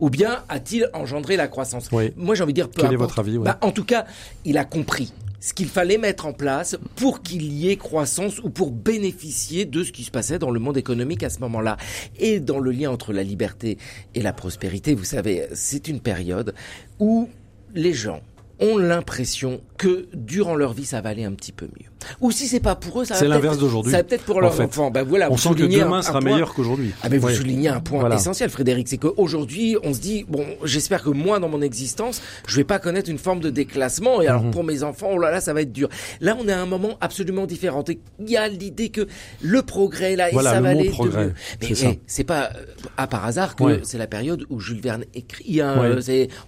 [0.00, 3.18] ou bien a-t-il engendré la croissance Moi, j'ai envie de dire peu Quel est votre
[3.18, 4.06] avis bah, En tout cas,
[4.44, 8.48] il a compris ce qu'il fallait mettre en place pour qu'il y ait croissance ou
[8.48, 11.76] pour bénéficier de ce qui se passait dans le monde économique à ce moment-là.
[12.18, 13.76] Et dans le lien entre la liberté
[14.14, 16.54] et la prospérité, vous savez, c'est une période
[16.98, 17.28] où
[17.74, 18.22] les gens
[18.64, 21.88] ont l'impression que durant leur vie ça va aller un petit peu mieux.
[22.20, 23.92] Ou si c'est pas pour eux, ça va C'est l'inverse d'aujourd'hui.
[23.92, 24.90] Ça va peut-être pour leurs enfants.
[24.90, 26.92] Ben voilà, on sent que demain sera meilleur qu'aujourd'hui.
[27.02, 31.02] Ah mais vous soulignez un point essentiel, Frédéric, c'est qu'aujourd'hui, on se dit bon, j'espère
[31.02, 34.22] que moi dans mon existence, je vais pas connaître une forme de déclassement.
[34.22, 34.50] Et alors mhm.
[34.50, 35.88] pour mes enfants, oh là là, ça va être dur.
[36.20, 37.84] Là, on est à un moment absolument différent.
[37.88, 39.06] Il y a l'idée que
[39.42, 41.32] le progrès là, et ça va aller progrès.
[41.60, 42.64] Mais, mais c'est pas euh,
[42.96, 45.60] à par hasard que c'est la période où Jules Verne écrit.
[45.60, 45.96] Hein,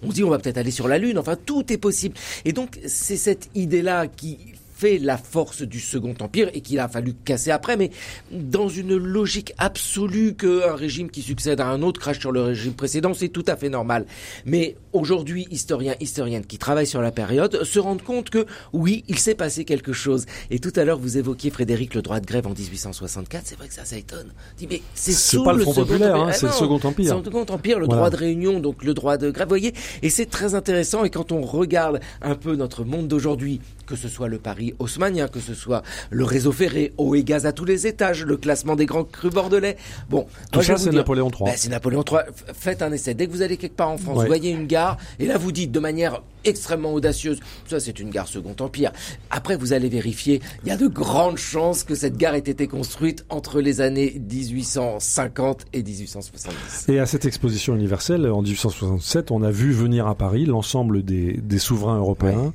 [0.03, 1.17] on se dit on va peut-être aller sur la lune.
[1.17, 2.06] Enfin, tout est possible.
[2.45, 4.37] Et donc c'est cette idée là qui
[4.77, 7.89] fait la force du Second Empire et qu'il a fallu casser après, mais
[8.31, 12.73] dans une logique absolue qu'un régime qui succède à un autre crache sur le régime
[12.73, 14.05] précédent, c'est tout à fait normal.
[14.45, 19.17] Mais aujourd'hui, historiens, historiennes qui travaillent sur la période se rendent compte que oui, il
[19.17, 20.25] s'est passé quelque chose.
[20.51, 23.43] Et tout à l'heure, vous évoquiez Frédéric le droit de grève en 1864.
[23.45, 24.31] C'est vrai que ça, ça étonne.
[24.69, 27.09] mais c'est pas le Front populaire, hein, c'est le ah Second Empire.
[27.09, 29.47] C'est le Second Empire, le droit de réunion, donc le droit de grève.
[29.47, 29.73] Voyez,
[30.03, 31.03] et c'est très intéressant.
[31.03, 35.27] Et quand on regarde un peu notre monde d'aujourd'hui, que ce soit le Paris haussmanien,
[35.27, 38.75] que ce soit le réseau ferré, eau et gaz à tous les étages, le classement
[38.75, 39.77] des grands crus bordelais.
[40.09, 41.45] Bon, tout ça c'est Napoléon III.
[41.45, 42.19] Ben, c'est Napoléon III.
[42.53, 43.13] Faites un essai.
[43.13, 45.51] Dès que vous allez quelque part en France, vous voyez une gare, et là vous
[45.51, 48.91] dites de manière extrêmement audacieuse, ça c'est une gare Second Empire.
[49.29, 52.67] Après vous allez vérifier, il y a de grandes chances que cette gare ait été
[52.67, 56.85] construite entre les années 1850 et 1870.
[56.89, 61.33] Et à cette exposition universelle, en 1867, on a vu venir à Paris l'ensemble des,
[61.33, 62.53] des souverains européens.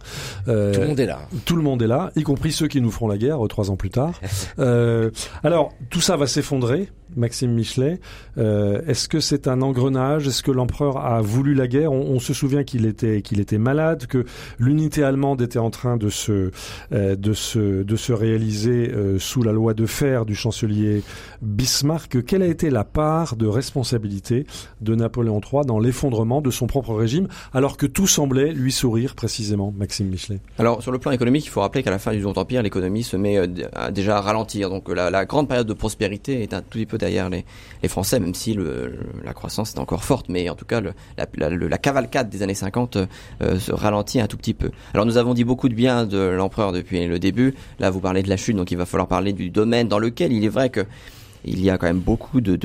[0.49, 1.29] Euh, Tout le monde est là.
[1.45, 3.71] Tout le monde est là, y compris ceux qui nous feront la guerre euh, trois
[3.71, 4.21] ans plus tard.
[4.59, 5.11] euh,
[5.45, 8.01] alors, tout ça va s'effondrer, Maxime Michelet.
[8.39, 10.27] Euh, Est-ce que c'est un engrenage?
[10.27, 11.93] Est-ce que l'empereur a voulu la guerre?
[11.93, 14.25] On, on, se souvient qu'il était, qu'il était malade que
[14.59, 16.51] l'unité allemande était en train de se,
[16.93, 21.03] euh, de se, de se réaliser euh, sous la loi de fer du chancelier
[21.43, 22.25] Bismarck.
[22.25, 24.47] Quelle a été la part de responsabilité
[24.81, 29.15] de Napoléon III dans l'effondrement de son propre régime, alors que tout semblait lui sourire
[29.15, 30.41] précisément, Maxime Michelet?
[30.59, 33.03] Alors, sur le plan économique, il faut rappeler qu'à la fin du Second Empire, l'économie
[33.03, 33.47] se met euh,
[33.91, 34.71] déjà à ralentir.
[34.71, 37.45] Donc, la, la, grande période de prospérité est un tout petit peu derrière les,
[37.83, 40.29] les Français, même si le, la croissance est encore forte.
[40.29, 44.21] Mais en tout cas, le, la, la, la, cavalcade des années 50 euh, se ralentit
[44.21, 44.71] un tout petit peu.
[44.93, 47.55] Alors, nous avons dit beaucoup de bien de l'empereur depuis le début.
[47.79, 50.33] Là, vous parlez de la chute, donc il va falloir parler du domaine dans lequel
[50.33, 50.85] il est vrai que
[51.45, 52.57] il y a quand même beaucoup de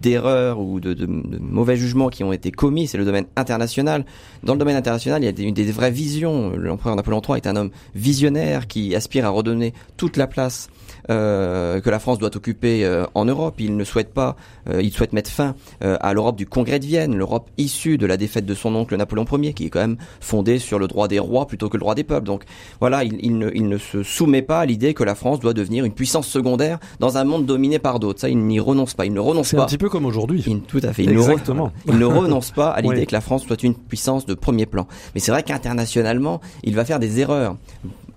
[0.00, 2.86] d'erreurs ou de, de, de, mauvais jugements qui ont été commis.
[2.86, 4.04] C'est le domaine international.
[4.42, 6.52] Dans le domaine international, il y a des, des vraies visions.
[6.56, 10.68] L'empereur Napoléon III est un homme visionnaire qui aspire à redonner toute la place
[11.08, 13.56] euh, que la France doit occuper euh, en Europe.
[13.58, 14.36] Il ne souhaite pas,
[14.68, 18.06] euh, il souhaite mettre fin euh, à l'Europe du Congrès de Vienne, l'Europe issue de
[18.06, 21.08] la défaite de son oncle Napoléon Ier, qui est quand même fondée sur le droit
[21.08, 22.26] des rois plutôt que le droit des peuples.
[22.26, 22.44] Donc
[22.80, 25.54] voilà, il, il, ne, il ne, se soumet pas à l'idée que la France doit
[25.54, 28.19] devenir une puissance secondaire dans un monde dominé par d'autres.
[28.20, 29.06] Ça, il n'y renonce pas.
[29.06, 29.56] Il ne renonce pas.
[29.56, 30.44] C'est un petit peu comme aujourd'hui.
[30.68, 31.04] Tout à fait.
[31.04, 31.72] Exactement.
[31.86, 33.06] Ne, il ne renonce pas à l'idée oui.
[33.06, 34.86] que la France soit une puissance de premier plan.
[35.14, 37.56] Mais c'est vrai qu'internationalement, il va faire des erreurs.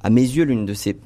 [0.04, 0.97] À mes yeux, l'une de ses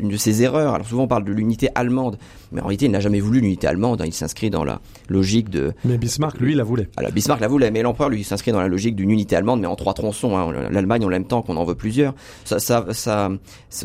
[0.00, 0.72] une de ses erreurs.
[0.74, 2.16] Alors souvent on parle de l'unité allemande,
[2.52, 4.00] mais en réalité il n'a jamais voulu l'unité allemande.
[4.00, 4.06] Hein.
[4.06, 5.72] Il s'inscrit dans la logique de.
[5.84, 6.88] Mais Bismarck, lui, la voulait.
[6.96, 9.66] Alors Bismarck la voulait, mais l'empereur lui s'inscrit dans la logique d'une unité allemande, mais
[9.66, 10.36] en trois tronçons.
[10.36, 10.52] Hein.
[10.70, 12.14] L'Allemagne en même temps qu'on en veut plusieurs.
[12.44, 13.30] Ça, ça, ça,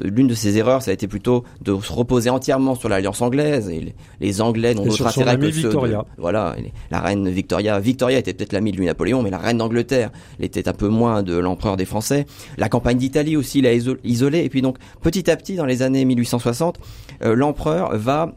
[0.03, 3.69] l'une de ses erreurs, ça a été plutôt de se reposer entièrement sur l'alliance anglaise.
[3.69, 5.97] Et les, Anglais n'ont d'autre intérêt que Victoria.
[5.99, 6.55] ceux de, voilà,
[6.89, 7.79] la reine Victoria.
[7.79, 10.09] Victoria était peut-être l'amie de Louis Napoléon, mais la reine d'Angleterre
[10.39, 12.25] l'était un peu moins de l'empereur des Français.
[12.57, 14.39] La campagne d'Italie aussi l'a isolé.
[14.39, 16.79] Et puis donc petit à petit, dans les années 1860
[17.23, 18.33] euh, l'empereur va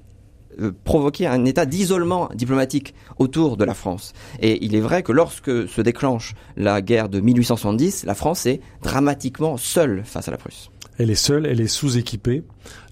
[0.84, 4.12] provoquer un état d'isolement diplomatique autour de la France.
[4.40, 8.61] Et il est vrai que lorsque se déclenche la guerre de 1870, la France est
[8.82, 10.70] dramatiquement seule face à la Prusse.
[10.99, 12.45] Elle est seule, elle est sous-équipée.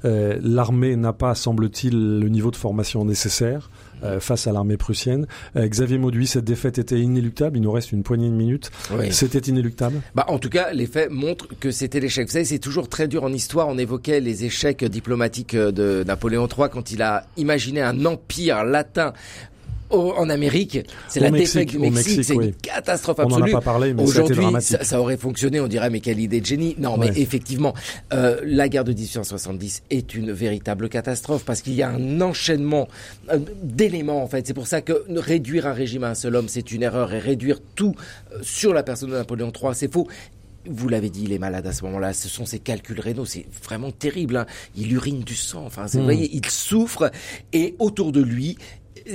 [0.04, 3.70] Euh, L'armée n'a pas, semble-t-il, le niveau de formation nécessaire.
[4.04, 5.28] Euh, face à l'armée prussienne.
[5.54, 7.56] Euh, Xavier Mauduit, cette défaite était inéluctable.
[7.56, 8.72] Il nous reste une poignée de minutes.
[8.90, 9.12] Oui.
[9.12, 10.00] C'était inéluctable?
[10.16, 12.26] Bah, en tout cas, les faits montrent que c'était l'échec.
[12.26, 13.68] Vous savez, c'est toujours très dur en histoire.
[13.68, 19.12] On évoquait les échecs diplomatiques de Napoléon III quand il a imaginé un empire latin
[19.92, 20.78] au, en Amérique,
[21.08, 22.46] c'est la défaite du Mexique, c'est oui.
[22.46, 23.42] une catastrophe absolue.
[23.42, 25.60] On en a pas parlé, mais aujourd'hui, ça, ça, aurait fonctionné.
[25.60, 26.74] On dirait mais quelle idée de génie.
[26.78, 27.10] Non, ouais.
[27.10, 27.74] mais effectivement,
[28.12, 32.88] euh, la guerre de 1870 est une véritable catastrophe parce qu'il y a un enchaînement
[33.30, 34.46] euh, d'éléments en fait.
[34.46, 37.18] C'est pour ça que réduire un régime à un seul homme, c'est une erreur et
[37.18, 37.94] réduire tout
[38.32, 40.08] euh, sur la personne de Napoléon III, c'est faux
[40.68, 42.12] vous l'avez dit, il est malade à ce moment-là.
[42.12, 43.24] Ce sont ses calculs rénaux.
[43.24, 44.36] C'est vraiment terrible.
[44.36, 44.46] Hein.
[44.76, 45.64] Il urine du sang.
[45.66, 45.88] Enfin, mmh.
[45.94, 47.10] vous voyez, il souffre.
[47.52, 48.56] Et autour de lui,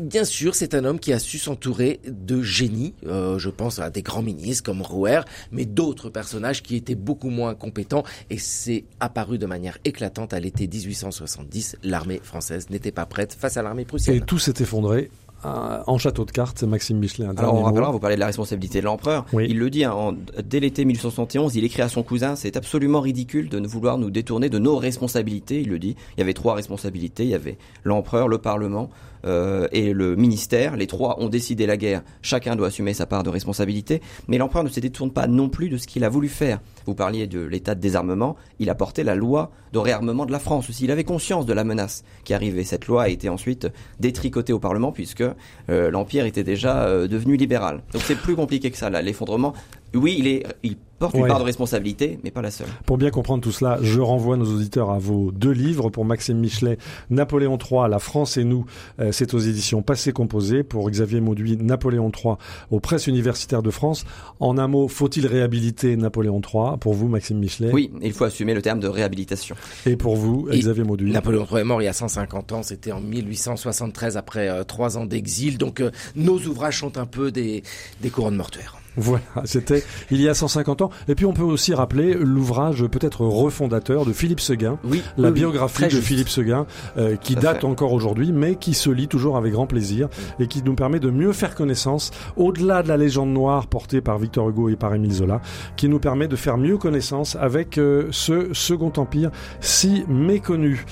[0.02, 2.94] Bien sûr, c'est un homme qui a su s'entourer de génies.
[3.06, 5.22] Euh, je pense à des grands ministres comme Rouer,
[5.52, 8.04] mais d'autres personnages qui étaient beaucoup moins compétents.
[8.30, 11.78] Et c'est apparu de manière éclatante à l'été 1870.
[11.84, 14.16] L'armée française n'était pas prête face à l'armée prussienne.
[14.16, 15.10] Et tout s'est effondré
[15.44, 17.34] en château de cartes, Maxime Michelin.
[17.38, 19.26] Alors, on rappellera, vous parlez de la responsabilité de l'empereur.
[19.34, 19.46] Oui.
[19.50, 20.14] Il le dit, hein, en,
[20.44, 24.10] dès l'été 1871, il écrit à son cousin, c'est absolument ridicule de ne vouloir nous
[24.10, 25.62] détourner de nos responsabilités.
[25.62, 25.96] Il le dit.
[26.18, 27.24] Il y avait trois responsabilités.
[27.24, 28.90] Il y avait l'empereur, le parlement
[29.26, 30.76] euh, et le ministère.
[30.76, 32.04] Les trois ont décidé la guerre.
[32.22, 34.02] Chacun doit assumer sa part de responsabilité.
[34.28, 36.60] Mais l'empereur ne se détourne pas non plus de ce qu'il a voulu faire.
[36.86, 38.36] Vous parliez de l'état de désarmement.
[38.60, 40.86] Il a porté la loi de réarmement de la France aussi.
[40.86, 42.64] Il avait conscience de la menace qui arrivait.
[42.64, 43.68] Cette loi a été ensuite
[44.00, 45.24] détricotée au Parlement puisque
[45.70, 47.82] euh, l'Empire était déjà euh, devenu libéral.
[47.94, 48.90] Donc c'est plus compliqué que ça.
[48.90, 49.54] L'effondrement,
[49.94, 52.68] oui, il, est, il porte une part de responsabilité, mais pas la seule.
[52.86, 55.90] Pour bien comprendre tout cela, je renvoie nos auditeurs à vos deux livres.
[55.90, 56.78] Pour Maxime Michelet,
[57.10, 58.66] Napoléon III, La France et nous,
[59.00, 60.64] euh, c'est aux éditions Passé Composé.
[60.64, 62.36] Pour Xavier Mauduit, Napoléon III,
[62.72, 64.06] aux presses universitaires de France.
[64.40, 68.54] En un mot, faut-il réhabiliter Napoléon III Pour vous, Maxime Michelet Oui, il faut assumer
[68.54, 69.56] le terme de réhabilitation.
[69.86, 72.64] Et pour vous, et Xavier Mauduit Napoléon III est mort il y a 150 ans,
[72.64, 75.58] c'était en 1873 après euh, trois ans d'exil.
[75.58, 77.64] Donc euh, nos ouvrages sont un peu des,
[78.02, 78.78] des couronnes mortuaires.
[79.08, 80.90] Voilà, c'était il y a 150 ans.
[81.08, 85.36] Et puis on peut aussi rappeler l'ouvrage peut-être refondateur de Philippe Seguin, oui, la oui,
[85.36, 86.04] biographie de juste.
[86.04, 86.66] Philippe Seguin,
[86.98, 87.66] euh, qui date fait.
[87.66, 91.12] encore aujourd'hui, mais qui se lit toujours avec grand plaisir et qui nous permet de
[91.12, 95.14] mieux faire connaissance, au-delà de la légende noire portée par Victor Hugo et par Émile
[95.14, 95.42] Zola,
[95.76, 99.30] qui nous permet de faire mieux connaissance avec euh, ce Second Empire
[99.62, 100.86] si méconnu.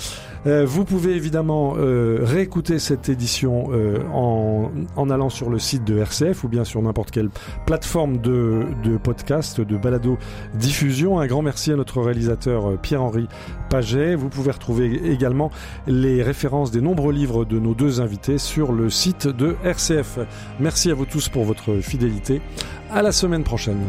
[0.47, 5.97] Euh, vous pouvez évidemment euh, réécouter cette édition euh, en, allant sur le site de
[5.97, 7.29] RCF ou bien sur n'importe quelle
[7.65, 10.17] plateforme de, de, podcast, de balado
[10.53, 11.19] diffusion.
[11.19, 13.27] Un grand merci à notre réalisateur Pierre-Henri
[13.69, 14.15] Paget.
[14.15, 15.51] Vous pouvez retrouver également
[15.87, 20.19] les références des nombreux livres de nos deux invités sur le site de RCF.
[20.59, 22.41] Merci à vous tous pour votre fidélité.
[22.91, 23.81] À la semaine prochaine.